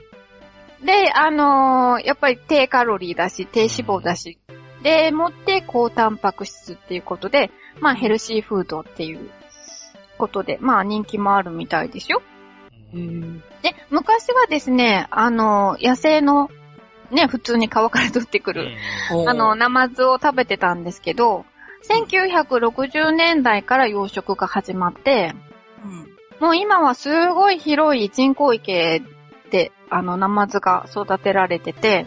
[0.85, 4.39] で、あのーやっぱり低カロリーだし、低脂肪だし、
[4.83, 9.31] で、もって高タンパク質っていうことで、まあヘルシーフードっていう
[10.19, 12.23] ことで、まあ人気もあるみたいですよ。
[13.63, 16.51] で、昔はですね、あのー野生の、
[17.11, 18.71] ね、普通に川から取ってくる、
[19.29, 21.45] あの、、ナマズを食べてたんですけど、
[21.89, 25.35] 1960年代から養殖が始まって、
[25.85, 26.47] うん。
[26.47, 29.03] もう今はすごい広い人工池
[29.51, 32.07] で、あの、ナマズが育てられてて、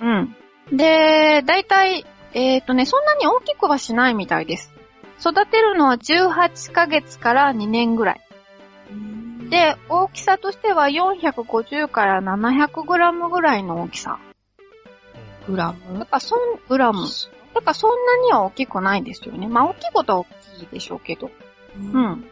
[0.00, 0.36] うん。
[0.76, 4.72] で、だいたい、えっ、とね、そんなに大きくはしないみたいです。
[5.20, 8.20] 育てるのは18ヶ月から2年ぐらい。
[9.50, 14.18] で、大きさとしては450から700グラムぐらいの大きさ。
[15.46, 16.00] グラだム？
[16.00, 16.38] からそん、
[16.68, 17.06] グラム。
[17.54, 19.46] だからそんなには大きくないですよね。
[19.46, 20.24] まあ大きいことは大
[20.58, 21.26] きいでしょうけど。
[21.26, 21.30] う。
[21.78, 22.24] うんん。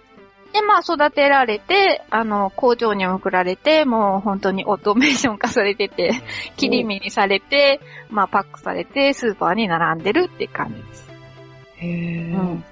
[0.53, 6.23] で、まあ育てられて、あの、工場に送られて、もう本当にオートメーション化されてて、
[6.57, 11.11] 切り身にされて、まあパックされて、スーパーに並んでるって感じです。
[11.77, 12.65] へーうん。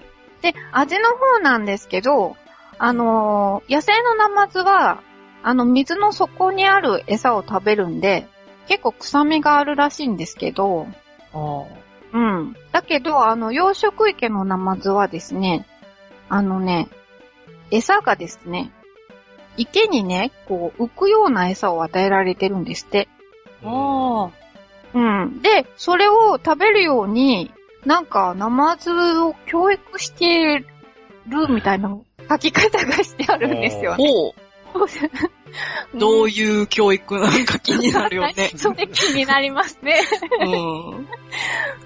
[0.42, 2.36] で、味の方なんですけど、
[2.78, 5.02] あのー野生のナマズは、
[5.42, 8.26] あの、水の底にある餌を食べるんで、
[8.66, 10.86] 結構臭みがあるらしいんですけど、
[11.32, 11.64] あ
[12.12, 12.56] うん。
[12.72, 15.66] だけど、あの、養殖池のナマズはですね、
[16.28, 16.88] あのね、
[17.70, 18.72] 餌がですね、
[19.56, 23.08] 池にね、こう、浮くような餌を与えられてるんですって。
[23.64, 24.30] あ。
[24.94, 25.42] うん。
[25.42, 27.52] で、それを食べるように、
[27.84, 31.98] なんか、ナマズを教育してるみたいな
[32.28, 34.08] 書き方がしてあるんですよね。
[34.72, 34.88] ほう。
[35.94, 38.50] どういう教育なんか気になるよね。
[38.56, 40.00] それ気になりますね。
[40.40, 41.08] うん。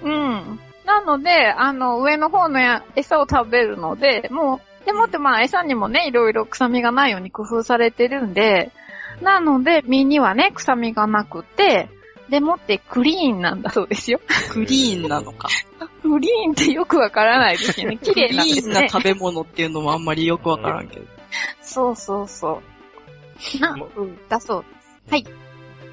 [0.03, 0.59] うん。
[0.85, 8.71] なので、あの、上の方のや餌を食べるので、もう、でもってまあ餌にもね、いろいろ臭みがないように工夫されてるんで、
[9.21, 11.89] なので、身にはね、臭みがなくて、
[12.29, 14.19] でもってクリーンなんだそうですよ。
[14.49, 15.49] クリーンなのか。
[16.01, 17.97] クリーンってよくわからないですよね。
[17.97, 18.75] 綺クリ麗なんですね。
[18.75, 21.05] ーンな食べ物っていうのもあんまりよくわからんけど。
[21.61, 22.72] そうそうそう。
[23.59, 24.65] な、まうん、だそう
[25.11, 25.31] です。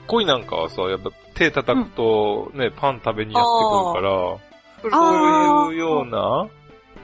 [0.07, 6.49] 恋なんかはさ、やっぱ手叩くとね、パン食べにやってくるから、そういうような、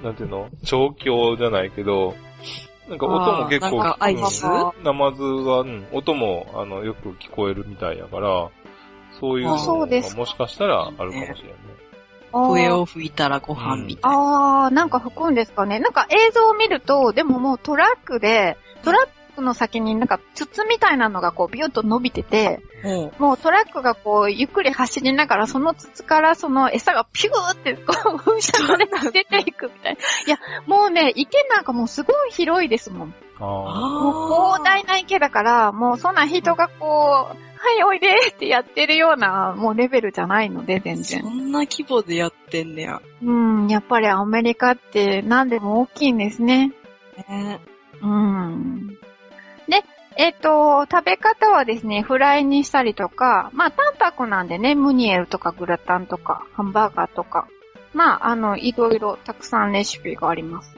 [0.03, 2.15] なんていうの調教じゃないけど、
[2.89, 8.49] なんか音も結構、なんか合図うんナマズは、うん、音も、あの、よく聞こえるみたいやから、
[9.21, 11.37] そういうのあそうですかがもしかしたらあるかもしれないね。
[12.33, 14.65] 笛を吹いたらご飯みたいな。
[14.67, 15.79] あー、なんか吹くんですかね。
[15.79, 30.01] なんか映像を見ると、でももうトラックで、トラックの先になんか筒みたいなのがこうビュッと伸びてて、ほもうトラックがこうゆっくり走りながらその筒からその餌がピューってこう噴射されて出ていくみたいな。
[30.27, 33.15] いや、もうね、池なんかもうすごい広いですもん。
[33.39, 41.31] あもう広大な池だから、もうそんな人がこう、はいおいでってやってるようなもうレベルじゃないので全然そ。
[41.31, 43.01] んな規模でやってんねや。
[43.23, 46.73] うん、やっぱりアメリカって何でも大きいんですね。
[47.29, 47.61] ね
[48.03, 48.99] うん。
[50.17, 57.49] で、えっ、と、食べ方はですね、フライにしたりとか、まあ、淡白なんでね、ムニエルとかグラタンとか、ハンバーガーとか、
[57.93, 60.77] まあ、あの、いろいろたくさんレシピがあります。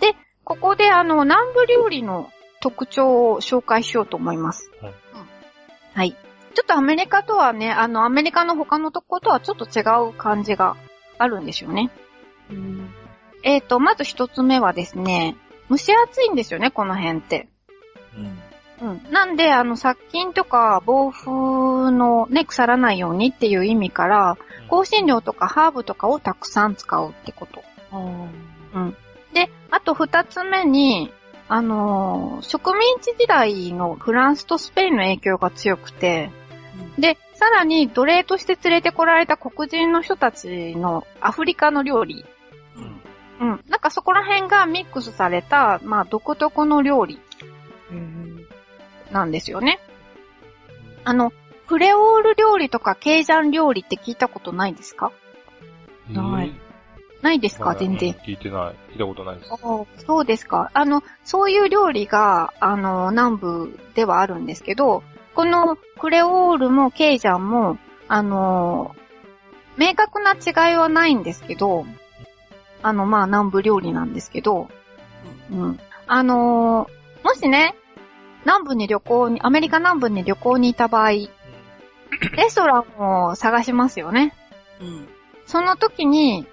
[0.00, 2.30] で、ここであの、南部料理の
[2.60, 4.70] 特徴を紹介しようと思います。
[4.80, 5.24] はいうん
[5.94, 6.10] はい。
[6.12, 10.76] ちょっとアメリカとはね、あの、アメリカの他のとことはちょっと違う感じが
[11.18, 11.90] あるんですよね。
[13.44, 15.36] えっ、と、まず一つ目はですね、
[15.70, 17.48] 蒸し暑いんですよね、この辺って。
[18.80, 18.88] うん。
[18.88, 19.12] うん。
[19.12, 21.30] なんで、あの、殺菌とか防風
[21.90, 24.36] のね、腐らないようにっていう意味から、
[24.70, 27.62] 香辛料とかハーブとかをたくさん使うってこと。
[28.74, 28.96] うん。
[29.32, 31.12] で、あと二つ目に、
[31.46, 36.30] あのー植民地時代のフランスとスペインの影響が強くて、
[36.98, 42.24] で、さらに奴隷として連れてこられた黒人の人たちのアフリカの料理。
[43.40, 43.48] うん。
[43.48, 43.64] うん。
[43.68, 47.20] なんかそこら辺がミックスされた、まあ、独特の料理
[49.14, 49.78] なんですよね。
[51.04, 51.32] あの、
[51.68, 55.12] クレオール料理とかケイジャン料理って聞いたことないですか？
[56.10, 56.52] ない
[57.22, 58.12] ないですか、全然。
[58.12, 58.74] 聞いてない。
[58.92, 59.50] 聞いたことないです。
[60.06, 60.70] そうですか。
[60.74, 65.02] あの、そういう料理が、あの、南部ではあるんですけど、
[65.34, 68.94] このクレオールもケイジャンも、あの、
[69.78, 71.86] 明確な違いはないんですけど、
[72.82, 74.68] あの、まあ、南部料理なんですけど、
[75.50, 75.80] うん。
[76.06, 76.90] あの
[77.22, 77.74] もしね、
[78.44, 81.30] 南部に旅行に、アメリカ南部に旅行にいた場合、レ
[82.48, 84.34] ストランを探しますよね。
[84.80, 85.08] うん。
[85.46, 86.46] その時に、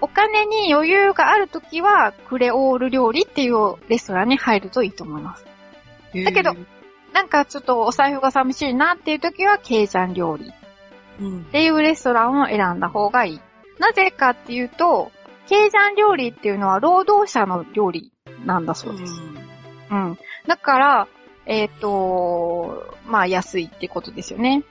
[0.00, 5.46] お金に余裕がある時は、クレオール料理っていうレストランに入るといいと思います。
[6.24, 6.54] だけど
[7.12, 10.52] なんかちょっとお財布が寂しいなっていう時は、ケイジャン料理っ
[11.20, 11.44] うん。
[11.44, 13.40] ていうレストランを選んだ方がいい。
[13.78, 15.10] なぜかっていうと、
[15.48, 18.12] ケイジャン料理っていうのは労働者の料理
[18.44, 19.12] なんだそうです。
[19.90, 20.18] うん。
[20.46, 21.08] だから、
[21.46, 24.64] えっ、と、まあ安いってことですよね。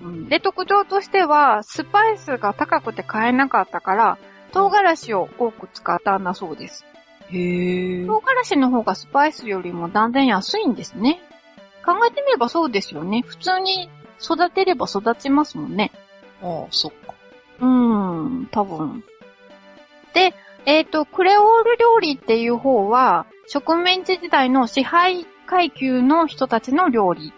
[0.00, 0.28] うん。
[0.28, 4.18] で、特徴としては、スパイスが高くて買えなかったから、
[4.52, 6.84] 唐辛子を多く使ったんだそうです。
[7.30, 8.06] へえ。
[8.06, 11.20] 唐辛子の方がスパイスよりも断然安いんですね。
[11.84, 13.22] 考えてみればそうですよね。
[13.26, 13.90] 普通に
[14.22, 15.90] 育てれば育ちますもんね。
[16.42, 17.14] ああ、そっか。
[17.60, 19.02] うーん、多分。
[20.14, 20.34] で、
[20.66, 27.32] えっ、と、クレオール料理っていう方は、植民地時代の支配階級の人たちの料理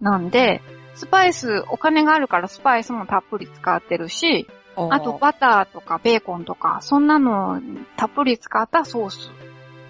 [0.00, 0.62] なんで、
[0.94, 7.60] スパイス、お金があるからスパイスもたっぷり使ってるし、あとバターとかベーコンとか、そんなの
[7.96, 9.30] たっぷり使ったソース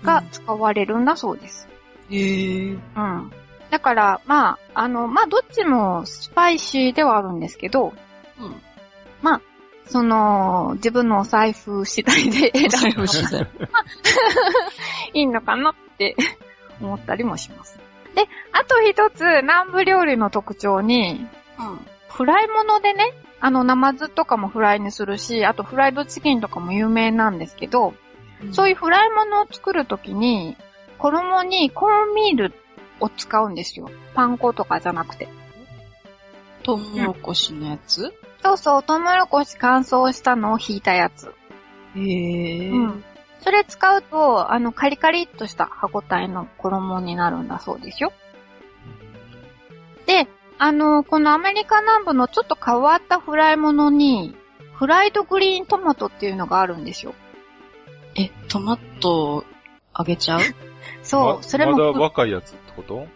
[0.03, 1.69] が使われるんだそうです。
[2.11, 2.73] へえ。
[2.73, 3.33] うん。
[3.71, 7.93] だから、まあ、あの、まあ、どっちもスパイシーではあるんですけど、
[8.41, 8.57] うん。
[9.23, 9.41] まあ、
[9.87, 13.47] その、自分のお財布次第で選ぶ次第。
[15.15, 16.17] いいのかなって
[16.81, 17.79] 思ったりもします。
[18.15, 21.27] で、あと一つ、南部料理の特徴に、
[21.59, 21.87] うん。
[22.09, 27.95] フライ物でね、あの、ナマズとかもフライにするし、あとフライドチキンとかも有名なんですけど、
[28.53, 30.57] そういうフライ物を作るときに、
[30.99, 32.55] 衣にコーンミール
[33.01, 33.91] を使うんですよ。
[34.15, 35.29] パン粉とかじゃなくて。
[36.63, 38.13] トウモロコシのやつ？
[38.43, 41.33] そうそう、トウモロコシ乾燥したのを引いたやつ。
[41.97, 42.69] へえ。
[42.69, 43.05] うん。
[43.43, 48.13] それ使うと、あの、カリカリっとした歯ごたえの衣になるんだそうですよ。
[50.07, 50.29] で、
[50.59, 54.37] あの、このアメリカ南部のちょっと変わったフライものに、
[54.75, 57.15] フライドグリーントマトっていうのがあるんですよ。
[58.15, 59.45] え、トマト
[59.95, 60.41] あげちゃう？
[61.03, 63.07] そう、まそれもまだ若いやつってこと？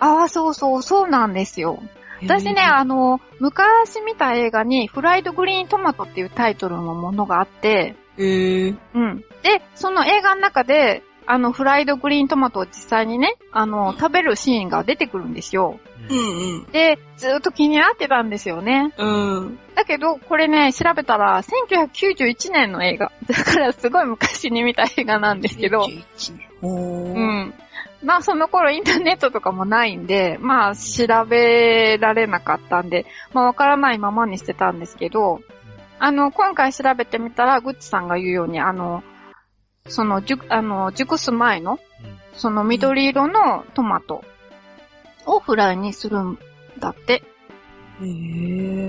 [0.00, 1.82] ああ、そうそう、そうなんですよ。
[2.22, 8.74] 私ね、あの、昔見た映画に、フライドグリーントマトっていうタイトルのものがあって、へえ。
[8.94, 9.24] うん。
[9.42, 15.80] で、その映画の中で、あの、フライドグリーントマトを実際にね、あの、食べるシーンが出てくるんですよ。
[16.08, 18.94] うんで、ずーっと気になってたんですよね。
[18.96, 19.08] うん。
[19.08, 19.58] うん。
[19.74, 23.10] だけど、これね、調べたら、1991年の映画。
[23.26, 26.48] だから、すごい昔に見た映画なんですけど、11年。
[26.62, 27.14] おー。
[27.14, 27.54] うん。
[28.04, 35.40] まあ、その頃インターネットとかもないんで、まあ、調べられなかったんで、まあ、わからないままにしてたんですけど、
[35.98, 39.02] あの、今回調べてみたら、グッチさんが言うように、あの、
[39.88, 41.78] その、熟、あの、熟す前の、
[42.32, 44.22] その緑色のトマト
[45.24, 46.38] をフライにするん
[46.78, 47.14] だって。
[47.14, 47.22] へ
[48.02, 48.04] え。
[48.04, 48.06] う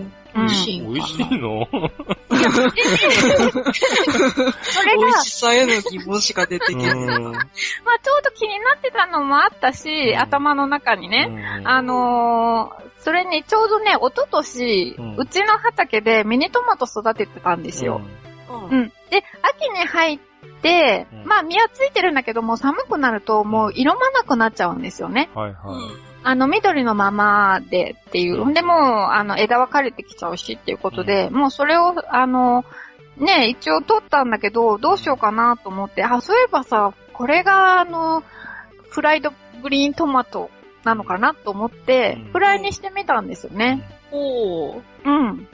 [0.03, 1.67] ん美味しいんかな美味しいの？
[4.61, 6.91] それが、美味しさへの疑問しか出てきない。
[6.91, 7.43] うんまあ、
[8.01, 11.63] ちょうど気になってたのもあったし、うん頭の中にね。
[11.65, 18.01] あのー、それにちょうどね、一昨年、ううんちの畑でミニトマト育ててたんですよ。
[18.49, 18.53] う。
[18.53, 18.89] うんん。
[19.09, 20.19] で、秋に入っ
[20.61, 25.29] て、うんまあ、実はついてるんだけども、寒くなるともう色まなくなっちゃうんですよね。
[25.33, 26.06] はいはい。
[26.23, 28.41] あの、緑のままでっていう。
[28.43, 32.65] うんでも、あの、枝は枯れてきちゃうしっていうことで、もうそれを、あの、
[33.17, 38.23] ね、一応取ったんだけど、どうしようかなと思って、あ、そういえばさ、これが、あの、
[38.89, 40.49] フライドグリーントマト
[40.83, 43.87] なのかなと思ってうん、フライにしてみたんですよね。
[44.11, 44.81] おー。
[45.05, 45.47] うん。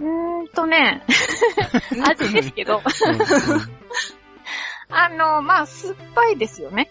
[0.00, 1.04] うーんとね、
[2.08, 2.82] 味ですけど、
[4.88, 6.90] あの、まあ、酸っぱいですよね。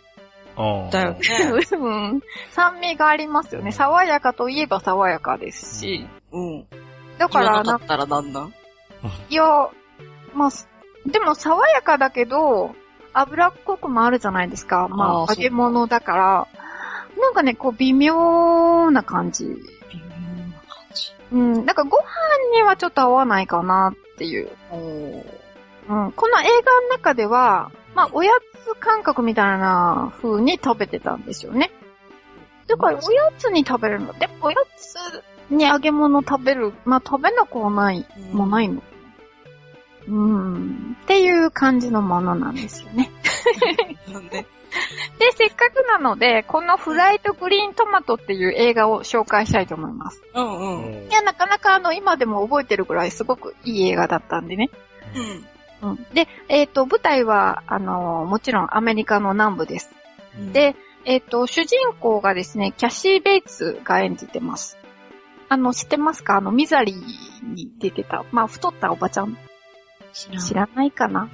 [0.59, 1.19] うんだよね。
[1.71, 2.21] うん。
[2.51, 3.71] 酸味がありますよね。
[3.71, 6.05] 爽やかといえば爽やかですし。
[6.33, 6.65] うん。
[7.17, 8.53] だから、なったらなんなん
[9.29, 9.69] いや、
[10.33, 10.67] まあ、す
[11.05, 12.75] でも爽やかだけど、
[13.13, 14.89] 脂っこくもあるじゃないですか。
[14.89, 16.47] まあ、揚げ物だから。
[17.21, 19.45] なんかね、こう、微妙な感じ。
[19.45, 21.13] 微妙な感じ。
[21.31, 21.65] うん。
[21.65, 22.03] なんかご飯
[22.53, 24.49] にはちょっと合わないかなっていう。
[24.71, 25.38] おー。
[25.89, 26.11] うん。
[26.11, 28.31] この映画の中では、まあ、おや
[28.65, 31.71] つ感覚みたいな風に食べてたんですよね。
[32.67, 34.13] だから、おやつに食べるの。
[34.13, 34.57] でも、おや
[35.49, 38.83] に揚げ物食べる、まあ食べなくはない、うんもないの。
[40.07, 43.09] うーん、っていう感じのものなんですよね。
[44.29, 44.45] で？
[45.17, 50.21] で、せっかくなので、このフライトグリーントマトっていう映画を紹介したいと思います。
[50.35, 51.09] うんうん。
[51.09, 54.69] いや、なかなかあの、今でも覚えてるぐらいすごくいい映画だったんでね。
[55.15, 55.47] うん。
[55.81, 56.05] うん。
[56.13, 59.91] で、えっ、と、舞台は、あの、もちろんアメリカの南部です。
[60.37, 60.75] うん、で、
[61.05, 64.77] えっ、と、主人公がですね、キャシー・ベイツが演じてます。
[65.47, 66.37] あの、知ってますか？
[66.37, 69.37] あの、ミザリーに出てた、まあ、太ったおばちゃん。
[70.13, 71.29] 知らん知らないかな？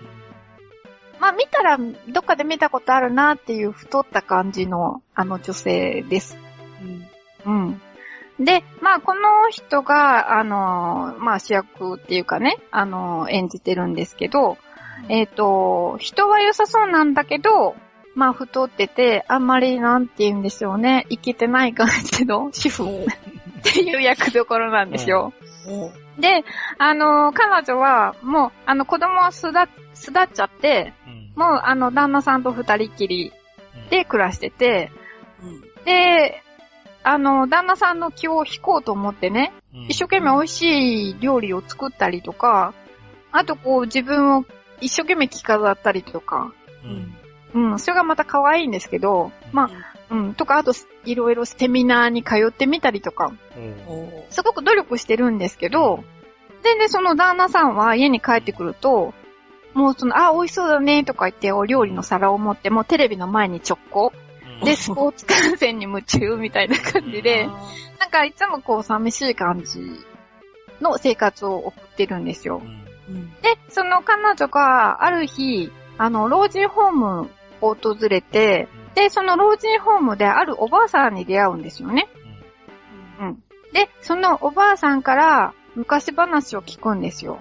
[1.19, 6.37] まあ、見たら、どっかで見たことあるなっていう太った感じの、あの女性です。
[7.45, 7.67] うん。
[7.67, 7.81] うん。
[8.39, 14.57] で、まあ、この人が、あの、まあ、主役っていうかね、あの、演じてるんですけど、
[15.07, 17.75] えっ、と、人は良さそうなんだけど、
[18.13, 22.83] まあ、太ってて、あんまりなんて言うんでしょうね、いけてない感じの主婦。
[22.83, 25.33] っていう役どころなんですよ。
[26.19, 26.43] で、
[26.77, 30.93] あの、彼女は、もう、あの、子供は巣立っちゃって、
[31.35, 33.33] もう、あの、旦那さんと二人きり
[33.89, 34.91] で暮らしてて、
[35.41, 35.61] うん。
[35.83, 36.41] で、
[37.05, 39.53] あの、旦那さんの気を引こうと思ってね、
[39.87, 42.73] 一生懸命美味しい料理を作ったりとか、
[43.31, 44.45] あとこう自分を
[44.81, 46.51] 一生懸命着飾ったりとか、
[47.53, 47.71] うん。
[47.71, 49.69] うん、それがまた可愛いんですけど、ま
[50.09, 50.73] あ、うん、とか、あと
[51.05, 53.31] いろいろセミナーに通ってみたりとか、
[54.31, 56.03] すごく努力してるんですけど、
[56.63, 59.13] で、で、その旦那さんは家に帰ってくると、
[59.75, 64.11] もうその、あ、美味しそうだね、とか言って、お料理の皿を持って、もうテレビの前に直行。
[64.63, 67.47] で、スポーツ観戦に夢中みたいな感じで、
[67.99, 69.79] なんかいつもこう寂しい感じ
[70.81, 72.61] の生活を送ってるんですよ。
[73.09, 73.31] うん。
[73.41, 77.29] で、その彼女がある日、あの、老人ホーム
[77.61, 82.07] を訪れて、で、その老人ホームであるおばあさんに出会うんですよね。
[83.19, 83.43] うん。
[83.73, 87.39] で、そのおばあさんから昔話を聞くんですよ。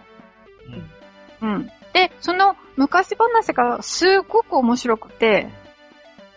[1.41, 1.71] うん。
[1.93, 5.49] で、その昔話がすごく面白くて、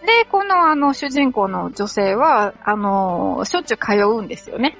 [0.05, 4.77] で、このあの主人公の女性は、あの、しょっちゅう通うんですよね。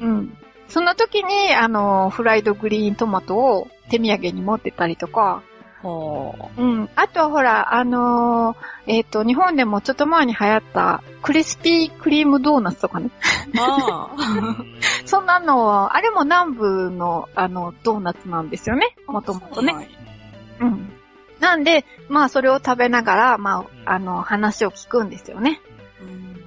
[0.00, 0.08] うん。
[0.08, 0.38] うん。
[0.68, 5.42] その時に、あの、フライドグリーントマトを手土産に持ってたりとか、
[5.82, 6.90] ほうん。
[6.94, 8.56] あとはほら、あのー
[8.86, 13.06] えっ、と、日本でもちょっと前に流行ったクリスピークリームドーナツとかね。
[13.06, 13.58] う。
[13.58, 14.16] ああ。
[15.06, 18.94] そんなのは、あれも南部の、あの、ドーナツなんですよね。
[19.06, 19.72] もともとね。
[19.72, 19.88] はい。
[20.60, 20.99] うん。
[21.40, 25.60] なんで、まあ、それを食べながら、まあ、あの、話を聞くんですよね。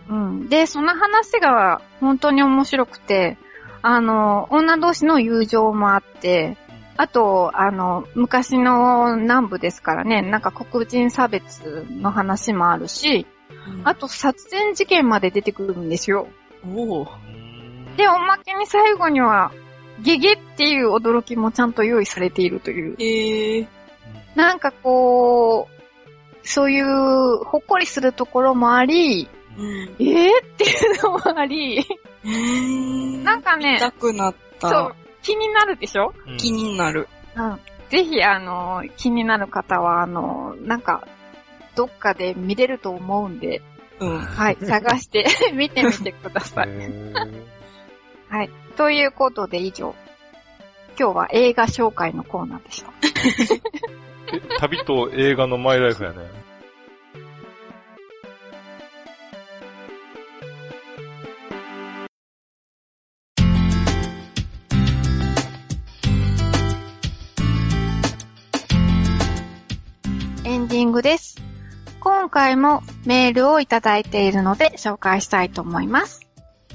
[0.10, 0.18] うん。
[0.18, 0.50] うん。
[0.50, 3.38] で、その話が本当に面白くて、
[3.82, 6.58] あの、女同士の友情もあって、
[6.96, 13.26] あと、あの、昔の南部ですからね、なんか黒人差別の話もあるし、
[13.84, 16.28] あと殺人事件まで出てくるんですよ。
[17.98, 19.52] で、おまけに最後には、
[20.02, 22.96] ゲゲっていう驚きもちゃんと用意されているという。
[23.00, 23.68] ええ
[24.36, 29.96] なんかこう、そういう、ほっこりするところもあり、うん。
[30.00, 30.68] えー、ってい
[30.98, 31.86] うのもあり、
[32.24, 32.30] うー
[33.22, 33.24] ん。
[33.24, 34.70] なんかね見たくなった。
[34.70, 36.14] そう、気になるでしょ？
[36.38, 37.08] 気になる。
[37.36, 37.60] うん。
[37.90, 41.08] ぜひ、あの、気になる方は、あの、なんか、
[41.76, 43.62] どっかで見れると思うんで、
[44.00, 44.18] うん。
[44.20, 46.70] はい、探して 見てみてください。
[48.30, 48.50] はい。
[48.76, 49.94] ということで以上。
[51.00, 52.92] 今日は映画紹介のコーナーでした。
[54.34, 56.18] え 旅と映画のマイライフやね。
[70.46, 71.42] エンディングです。
[72.00, 76.28] 今回もメールをいただいているので紹介したいと思います。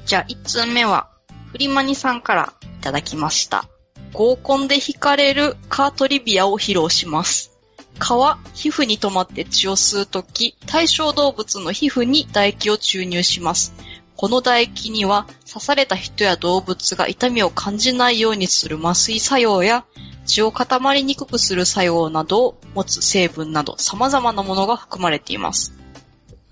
[0.06, 1.10] じゃあ、1通目は、
[1.52, 3.66] フリマニさんからいただきました。
[4.12, 7.52] 合コンで惹かれるカートリビアを披露します。
[7.98, 13.74] 蚊は皮膚に止まって血を吸うとき、対象動物の皮膚に唾液を注入します。
[14.16, 19.84] この唾液には刺された人や動物が痛みを感じないようにする麻酔作用や
[20.26, 25.72] 血を固まりにくくする作用などを持つ成分など様々なものが含まれています。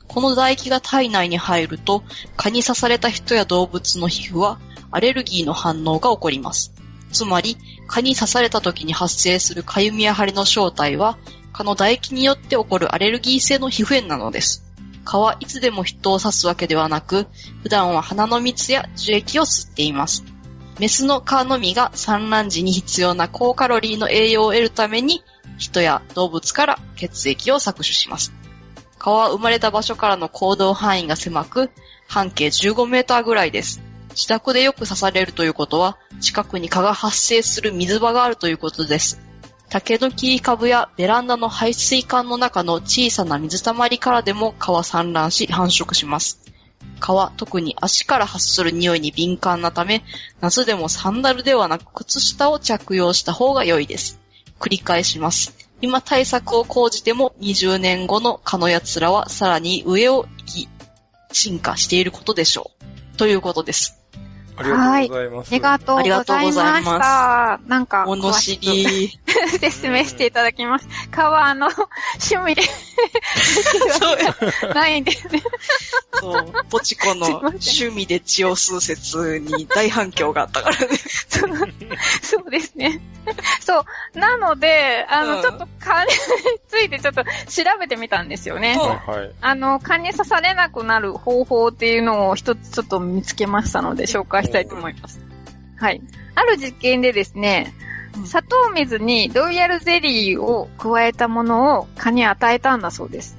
[0.06, 2.04] この唾液が体内に入ると、
[2.36, 4.58] 蚊に刺された人や動物の皮膚は
[4.90, 6.72] アレルギーの反応が起こります。
[7.12, 7.56] つまり、
[7.86, 11.18] 蚊に刺された時に発生するかゆみや腫れの正体は、
[11.52, 14.64] 蚊の唾液によって起こるアレルギー性の皮膚炎なのです。
[15.04, 17.26] 蚊はいつでも人を刺すわけではなく、
[17.62, 20.24] 普段は鼻の蜜や樹液を吸っています。
[20.78, 25.22] メスの蚊のみが産卵時に必要な高カロリーの栄養を得るために、
[25.56, 28.34] 人や動物から血液を搾取します。
[28.98, 31.70] 蚊は生まれた場所からの行動範囲が狭く、
[32.08, 33.80] 半径15メーターぐらいです。
[34.16, 39.20] 自宅でよく刺されるということは、近くに蚊が発生する水場があるということです。
[39.68, 46.40] 竹の切り株やベランダの排水管の中の小さな水たまりからでも蚊は産卵し繁殖します。
[46.98, 50.02] 蚊は特に足から発する匂いに敏感なため、
[50.40, 54.18] 夏でもサンダルではなく靴下を着用した方が良いです。
[54.58, 55.54] 繰り返します。
[55.82, 60.68] 今対策を講じても20年後の蚊の奴らはさらに上を行き、
[61.32, 62.70] 進化していることでしょ
[63.14, 63.18] う。
[63.18, 64.05] ということです。
[64.56, 65.48] ありがとうございます。
[65.48, 67.60] ありがとうございまありがとうございしまた。
[67.66, 69.08] なんか、物知り。
[69.26, 70.88] 詳しく 説明していただきます。
[71.10, 71.68] 蚊はあの、
[72.30, 74.74] 趣味でそうや。
[74.74, 75.42] ないんですね。
[76.14, 80.96] そう、ポチコの趣味で血を吸う説に大反響があったからね。
[81.28, 81.50] そう
[82.22, 83.00] そうですね。
[83.60, 83.84] そ
[84.14, 84.18] う。
[84.18, 86.10] なので、あの、うんちょっと蚊に
[86.68, 87.30] ついてちょっと調
[87.78, 88.76] べてみたんですよね。
[88.76, 89.30] はいはい。
[89.40, 95.20] あの、蚊に刺されなくなる方法っていうのを一つちょっと見つけましたので紹介したいと思います。
[95.76, 96.00] はい。
[96.34, 97.86] ある実験でですね、うん
[98.24, 103.36] 砂糖水にロイヤルゼリーを加えたものを蚊に与えたんだそうです。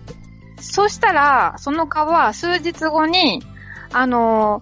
[0.59, 3.41] そしたら、その蚊は数日後に、
[3.91, 4.61] あの、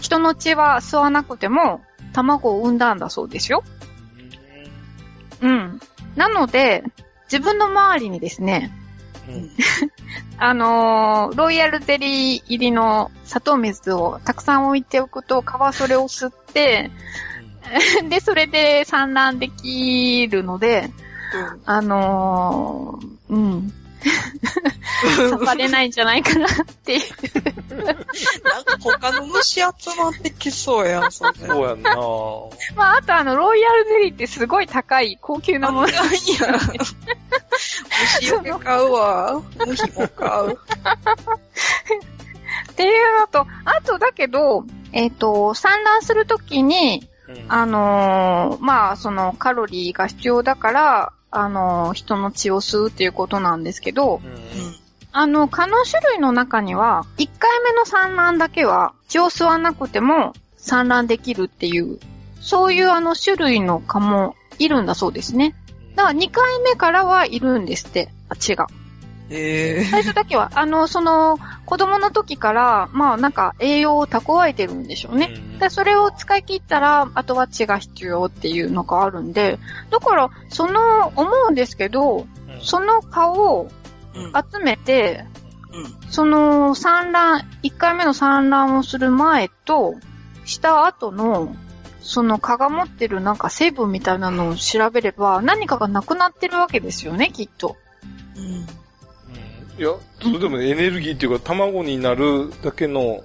[0.00, 1.80] 人の血は吸わなくても
[2.12, 3.64] 卵を産んだんだそうですよ。
[5.40, 5.80] うん。
[6.14, 6.84] なので、
[7.24, 8.83] 自分の周りにですね、うん
[10.38, 16.90] あのーロイヤルゼリー入りの砂糖水をたくさん置いておくと、蚊はそれを吸って、
[18.08, 20.90] で、それで産卵できるので、
[21.64, 23.72] あのーうん。
[25.30, 26.50] 刺されないんじゃないかなっ
[26.84, 27.00] ていう。
[27.84, 29.62] なんか他の虫集
[29.98, 31.32] まってきそうやん、それ。
[31.34, 31.96] そうやんな
[32.74, 35.88] まあ、あとあの、ロイヤルゼリーってすごい高い高級なもの。
[35.88, 36.00] いや。
[38.20, 39.42] 虫よけ買うわ。
[39.66, 40.58] 虫も買う。
[42.70, 47.13] っていうのと、あとだけど、えっ、と、産卵するときに、うん
[47.48, 54.20] あのーまあ、そのカロリーが必要だから、あのー人の血を吸うっていうことなんですけど。
[55.16, 62.00] あの、蚊の種類の中には、1回目の産卵だけは血を吸わなくても産卵できるっていう、
[62.40, 65.54] そういうあの種類の蚊もいるんだそうですね。
[65.94, 68.66] だから2回目からはいるんですって、あ血が。
[69.30, 75.32] ええ最初だけは、あの、その、子供の時から、まあなんか栄養を蓄えてるんでしょうね。
[75.34, 79.58] うんで、それを使い切ったら、あとは血が必要っていうのがあるんで、
[79.90, 83.68] だから、その、思うんですけど、うんその蚊を
[84.14, 84.32] うん。
[84.32, 85.24] 集めて、
[85.72, 86.10] うん。
[86.10, 89.94] その産卵、1回目の産卵をする前と、
[90.44, 91.54] した後の、
[92.00, 97.76] その蚊が持ってるなんか成分みたいなのを調べれば、何かがなくなってるわけですよね、きっと。
[98.36, 98.66] うん。
[99.76, 99.92] うんいや、
[100.22, 103.22] それでもエネルギーっていうか、卵になるだけの、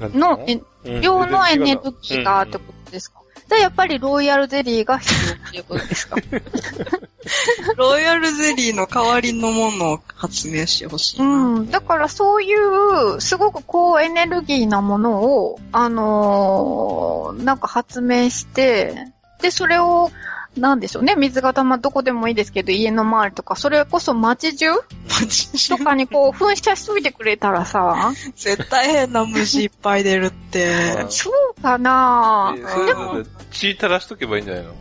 [0.00, 3.20] なんていうの、えうん量のエネルギーがってうんことですか？
[3.48, 6.16] で、やっぱりロイヤルゼリーが必要っていうことですか？
[7.76, 11.24] ロイヤルゼリーの代わりのものを発明してほしいな。
[11.26, 11.70] うん。
[11.70, 18.94] だからそういう、すごく高エネルギーなものを、あのーなんか発明して、
[19.40, 20.10] で、それを、
[20.56, 24.80] なんでしょうね、水が溜ま、どこでもいいですけど、家の周りとか、それこそ街中マ
[25.26, 31.06] ジとかにこう、噴射しといてくれたらさ、絶対変な虫いっぱい出るって。
[31.08, 34.74] そうかなえそれだって血垂らしとけばいいんじゃないの？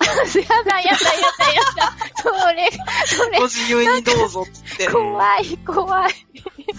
[0.00, 0.94] やだ、やだ、やだ、や
[1.76, 1.96] だ。
[2.16, 2.70] それ、
[3.06, 4.86] それご、自由にどうぞって。
[4.88, 6.12] 怖い、怖い。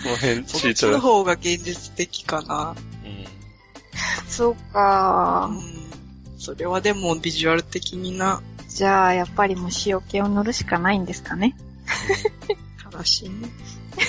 [0.03, 0.85] その辺そっち血垂らし。
[0.93, 2.75] の方が現実的かな。
[3.03, 3.25] うん
[4.27, 5.49] そううか。
[5.51, 5.80] ん。
[6.41, 11.55] それはでもビジュアル的にな、じゃあ、やっぱり虫除けを塗るしかないんですかね。
[12.91, 13.49] 悲しいね。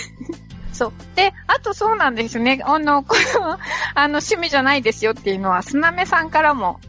[0.73, 0.93] そう。
[1.15, 2.63] で、あとそうなんですね。
[2.65, 3.59] あの、この、
[3.95, 6.81] あの、趣味じゃないですよっていうのは、スナメさんからも、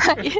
[0.00, 0.32] はい、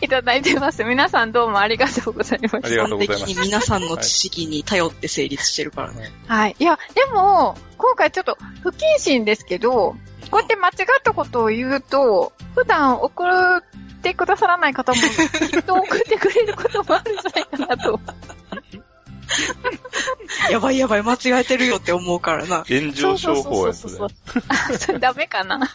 [0.00, 0.82] いただいてます。
[0.84, 6.10] 皆さんどうもありがとうございまありしがとうございます基本的に皆さんの知識に頼って成立してるからね。
[6.26, 6.34] た。
[6.34, 6.56] はい。
[6.58, 9.96] いや、でも、今回ちょっと不謹慎ですけど、
[10.30, 13.24] こうやって間違ったことを言うと、普段送
[13.58, 13.62] っ
[14.02, 15.04] てくださらない方も、き
[15.58, 18.00] っと送ってくれることもあるんじゃないかなと。
[20.50, 22.64] やばいやばい、間違えてるよって思うからな。
[22.68, 25.60] 炎上商法やつそうそうそうそうあ、それダメかな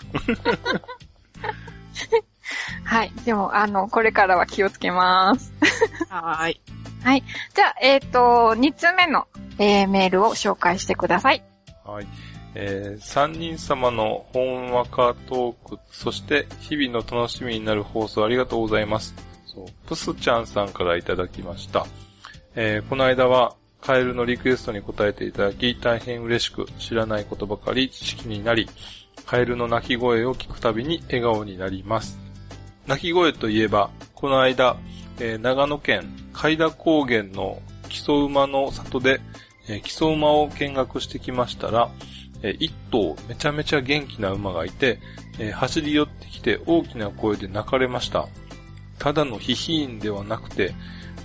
[2.84, 3.12] はい。
[3.26, 5.52] でも、あの、これからは気をつけます。
[6.10, 6.62] はーい。
[7.54, 9.28] じゃあ、えっ、と、2つ目の、
[9.58, 11.44] えーメールを紹介してください。
[11.86, 12.08] はい。
[12.56, 19.16] えー、三人様のほんわかトーク、そして日々の楽しみになる放送ありがとうございます。
[19.46, 21.86] そう、プスちゃんさんからいただきました。
[22.56, 28.70] えー、この間はカエルのリクエストに答えていただき、大変嬉しく知らないことばかり知識になり、
[29.26, 32.18] カエルの鳴き声を聞くたびに笑顔になります。
[32.88, 34.78] 鳴き声といえば、この間、
[35.20, 39.22] えー長野県海田高原の木曽馬の里で、
[39.68, 41.90] えー木曽馬を見学してきましたら、
[42.44, 45.00] えー一頭めちゃめちゃ元気な馬がいて、
[45.40, 48.28] えー走り寄ってきて大きな声で泣かれました。
[49.00, 50.74] ただのヒヒーンではなくて、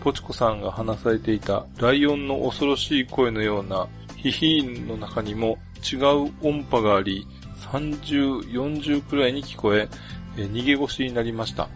[0.01, 5.59] ポチコさんが話されていたライオンの恐ろしい声のようなヒヒーンの中にも
[5.93, 7.27] 違う音波があり、
[7.73, 9.89] 30、40くらいに聞こえ、
[10.37, 11.69] えー逃げ腰になりました。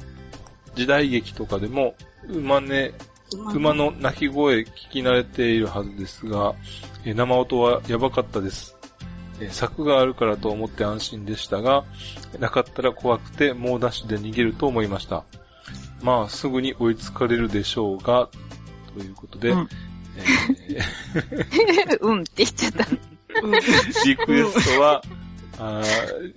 [0.75, 1.95] 時代劇とかでも、
[2.29, 2.93] 馬ね、
[3.55, 6.55] 馬の鳴き声聞き慣れているはずですが、
[7.05, 8.77] えー生音はやばかったです。
[9.43, 11.85] えー柵があるからと思って安心でしたが、
[12.39, 15.25] なかったら怖くて猛ダッシュで逃げると思いました。
[16.03, 18.29] まあ、すぐに追いつかれるでしょうが、
[18.95, 19.69] ということで、うん
[20.69, 22.87] えー うんって言っちゃった。
[24.05, 25.03] リクエストは、
[25.59, 26.35] あー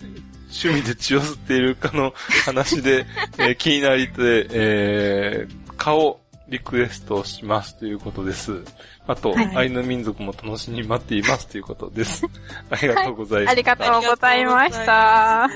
[0.63, 2.13] 趣味で血を吸っているかの
[2.45, 3.05] 話で、
[3.37, 8.63] えー気になりて、えー顔リクエストしますということです。
[9.07, 12.25] あと、はいアイヌ民族も楽しみに待っていますということです。
[12.69, 13.51] ありがとうございます。
[13.51, 15.49] ありがとうございました。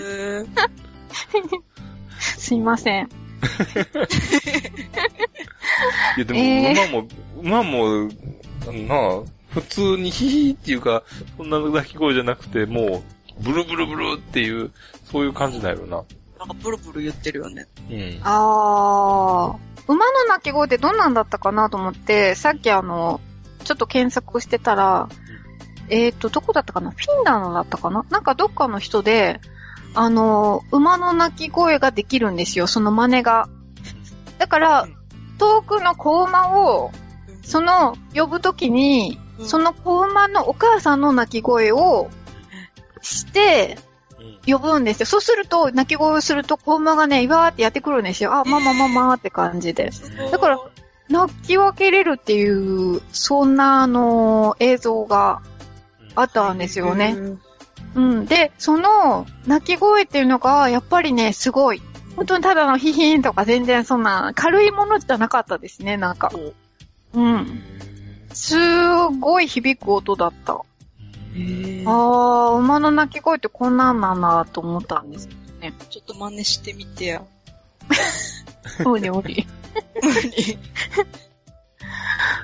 [2.20, 3.10] すいません。
[6.18, 7.07] いや、でも、えー
[7.41, 8.10] 馬も、馬も、
[8.88, 11.03] なあ、普通にヒヒーっていうか、
[11.38, 13.03] そんな鳴き声じゃなくて、も
[13.40, 14.72] う、ブルブルブルっていう、
[15.06, 16.03] そういう感じなんやろな。
[16.40, 17.68] なんかブルブル言ってるよね。
[17.90, 18.20] うん。
[18.24, 19.69] あー。
[19.90, 23.20] 馬の鳴き声ってどんなんだったかなと思って、さっきあの、
[23.64, 25.10] ちょっと検索してたら、
[25.90, 26.91] えっ、と、どこだったかな？
[26.91, 28.06] フィンランドだったかな？
[28.11, 29.41] なんかどっかの人で、
[29.95, 33.49] あの、馬の鳴き声ができるんですよ、その真似が。
[34.38, 34.95] だからうん、
[35.40, 36.91] 遠くの子馬を、
[37.41, 39.48] その、呼ぶときに、うん。
[39.48, 42.11] その子馬のお母さんの鳴き声を
[43.02, 43.89] して、うん
[44.46, 45.06] 呼ぶんですよ。
[45.06, 48.34] そうすると、鳴き声をすると、子馬がね、わーってやってくるんですよ。
[48.34, 49.91] あ、ママママって感じで。
[50.32, 50.60] だから
[51.10, 55.41] 鳴き分けれるっていう、そんな、あの、映像が
[56.16, 57.18] あったんですよね。
[57.96, 58.26] うん。
[58.26, 61.82] で、その、鳴き声っていうのが、やっぱりね、すごい。
[62.16, 66.32] 本当にただのヒヒーンとか全然そんな、軽いものじゃなかったですね、なんか。
[67.14, 67.62] うん。
[68.34, 68.56] す
[69.20, 70.62] ごい響く音だった。
[71.85, 75.31] あー、馬の鳴き声ってこんなんなんだと思ったんですよ
[75.61, 75.73] ね。
[75.89, 77.23] ちょっと真似してみてや。
[78.85, 79.47] おりおり。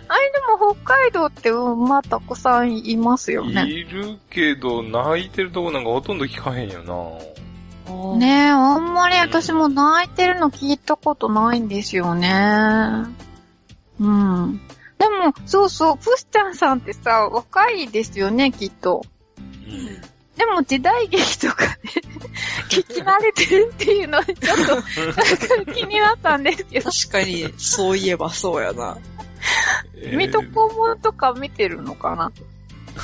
[0.07, 3.65] あれでも北海道って馬たくさんいますよね。
[3.65, 6.93] いるけど、泣いてるとこなんかほとんど聞かへんよな。
[8.17, 12.29] ねえ、あんまり私も泣いてるの聞いたことないんですよね。
[13.99, 14.61] うん。
[15.05, 19.03] でも、そうそう、プスちゃんさんってさ、若いですよね、きっと。
[19.45, 22.01] うんでも時代劇とかで
[22.69, 28.97] 聞き慣れてるっていうのはちょっと、なんか気になったんですけど、確かに、そういえばそうやな。
[29.95, 32.33] 水戸黄門とか見てるのかな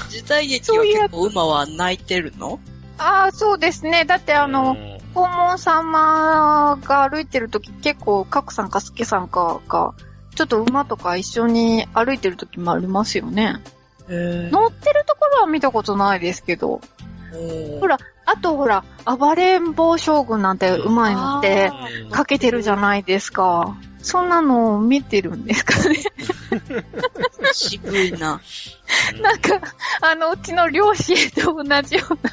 [0.09, 2.59] 時代劇は結構馬は泣いてるの？
[2.97, 4.03] ああ、そうですね。
[4.03, 4.75] だってあの、
[5.13, 9.93] 黄門様が歩いてるとき結構、カクさんかスケさんかが、
[10.35, 13.61] ちょっと馬とか一緒に歩いてるときもありますよね。
[14.09, 16.81] へ乗ってるところは見たことないですけど。
[17.79, 21.71] ほら、あとほら、暴れん坊将軍なんて馬に乗って
[22.05, 23.77] うんかけてるじゃないですか。
[24.01, 25.97] そんなのを見てるんですかね。
[27.53, 28.41] 渋いな。
[29.21, 29.61] なんか、
[30.01, 32.31] あの、うちの両親と同じような、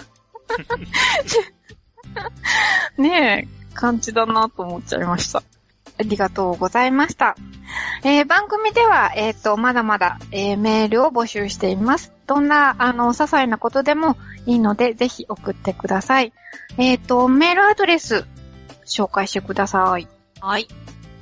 [3.02, 5.42] ねえ、感じだなと思っちゃいました。
[5.98, 7.36] ありがとうございました。
[8.04, 12.12] えー番組では、えっ、と、まだまだ、えーメールを募集しています。
[12.26, 14.16] どんな、あの、些細なことでも
[14.46, 16.32] いいので、ぜひ送ってください。
[16.76, 18.24] えっ、と、メールアドレス、
[18.86, 20.08] 紹介してください。
[20.40, 20.68] はい。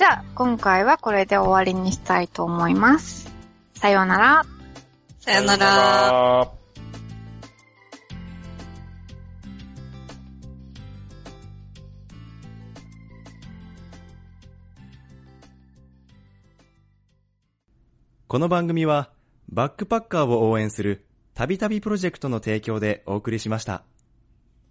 [0.02, 0.06] はい。
[0.06, 3.32] じゃあ、今回はこれで終わりにしたいと思います。
[3.76, 4.45] さようなら。
[5.19, 5.65] さよなら。
[5.65, 6.52] ら。
[18.28, 19.11] この番組は、
[19.49, 21.06] バックパッカーを応援する、
[21.36, 23.84] たびたびプロジェクトの提供でお送りしました。